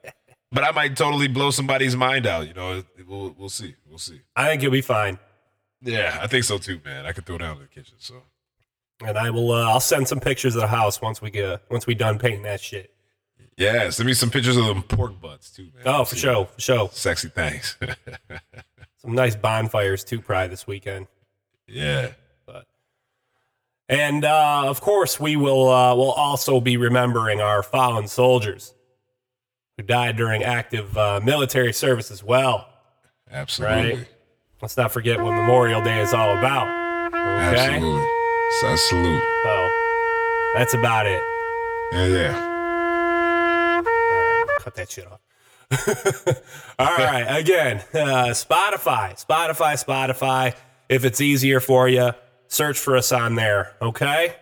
[0.51, 2.47] But I might totally blow somebody's mind out.
[2.47, 3.75] You know, we'll we'll see.
[3.89, 4.21] We'll see.
[4.37, 5.19] I think you'll be fine.
[5.81, 7.05] Yeah, I think so too, man.
[7.05, 7.95] I could throw down in the kitchen.
[7.97, 8.21] So
[9.05, 9.51] And I will.
[9.51, 12.43] Uh, I'll send some pictures of the house once we get once we done painting
[12.43, 12.93] that shit.
[13.57, 15.83] yeah, send me some pictures of them pork butts too, man.
[15.87, 16.89] Oh, for sure, for sure.
[16.93, 17.75] Sexy things.
[18.97, 21.07] Some nice bonfires too, probably this weekend.
[21.67, 22.11] Yeah.
[22.45, 22.65] But
[23.89, 25.69] and uh, of course, we will.
[25.69, 28.73] Uh, will also be remembering our fallen soldiers
[29.77, 32.67] who died during active uh, military service as well.
[33.31, 33.93] Absolutely.
[33.95, 34.07] Right.
[34.61, 36.67] Let's not forget what Memorial Day is all about.
[37.07, 37.75] Okay.
[37.75, 38.07] Absolutely.
[38.61, 39.23] So I salute.
[39.43, 39.69] So
[40.55, 41.21] that's about it.
[41.91, 43.81] Yeah, yeah.
[44.59, 45.19] Cut that shit off.
[46.79, 47.25] All right.
[47.39, 50.55] Again, uh, Spotify, Spotify, Spotify.
[50.89, 52.11] If it's easier for you,
[52.47, 53.73] search for us on there.
[53.81, 54.35] Okay.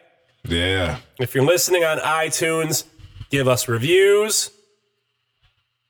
[0.45, 0.99] Yeah.
[1.19, 2.83] If you're listening on iTunes,
[3.29, 4.51] give us reviews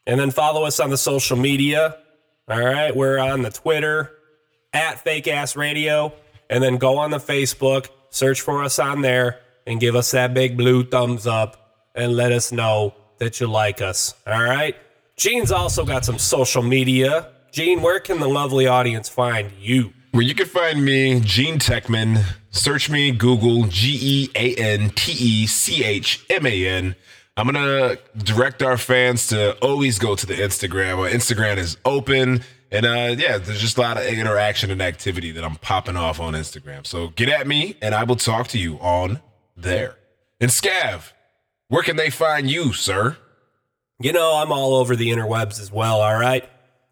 [0.05, 1.97] and then follow us on the social media.
[2.47, 2.95] All right.
[2.95, 4.11] We're on the Twitter
[4.73, 6.13] at Fake Ass Radio
[6.49, 10.33] and then go on the Facebook, search for us on there and give us that
[10.33, 14.13] big blue thumbs up and let us know that you like us.
[14.27, 14.75] All right.
[15.15, 17.31] Gean's also got some social media.
[17.51, 19.93] Gean, where can the lovely audience find you?
[20.13, 22.23] Well, you can find me, Gean Techman.
[22.51, 26.95] Search me, Google G E A N T E C H M A N.
[27.35, 30.99] I'm gonna direct our fans to always go to the Instagram.
[30.99, 35.31] Our Instagram is open, and uh, yeah, there's just a lot of interaction and activity
[35.31, 36.85] that I'm popping off on Instagram.
[36.85, 39.19] So get at me, and I will talk to you on
[39.57, 39.95] there.
[40.39, 41.11] And Scav,
[41.69, 43.17] where can they find you, sir?
[43.99, 46.47] You know, I'm all over the interwebs as well, all right?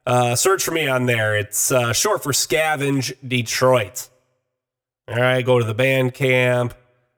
[0.06, 1.38] Uh, search for me on there.
[1.38, 4.10] It's uh, short for Scavenge Detroit.
[5.08, 6.72] All right, go to the Bandcamp,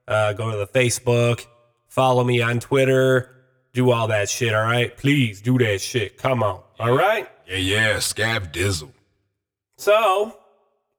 [0.07, 1.45] uh, go to the Facebook,
[1.87, 3.29] follow me on Twitter,
[3.73, 4.95] do all that shit, all right?
[4.97, 6.17] Please do that shit.
[6.17, 7.29] Come on, all right?
[7.47, 8.91] Yeah, yeah, Scav Dizzle.
[9.77, 10.37] So,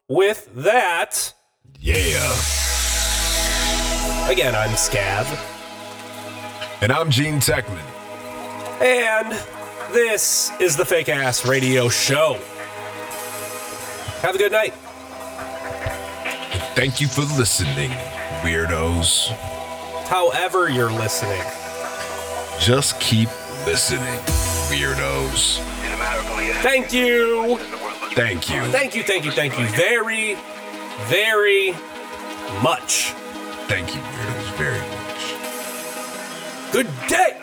[0.09, 1.33] with that,
[1.81, 1.97] Yeah.
[4.31, 5.27] again, I'm Scav,
[6.81, 7.81] And I'm Gean Techman.
[8.81, 9.33] and
[9.93, 12.39] this is the Fake Ass Radio Show.
[14.23, 14.75] Have a good night.
[16.75, 17.91] Thank you for listening,
[18.43, 19.29] weirdos.
[20.09, 21.43] However, you're listening.
[22.59, 23.29] Just keep
[23.67, 24.19] listening,
[24.71, 25.59] weirdos.
[26.63, 27.59] Thank you.
[28.15, 28.65] Thank you.
[28.67, 30.37] Thank you, thank you, thank you very,
[31.07, 31.73] very
[32.63, 33.13] much.
[33.69, 36.73] Thank you, weirdos, very much.
[36.73, 37.41] Good day.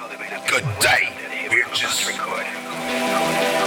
[0.49, 1.09] Good day,
[1.51, 3.61] bitches.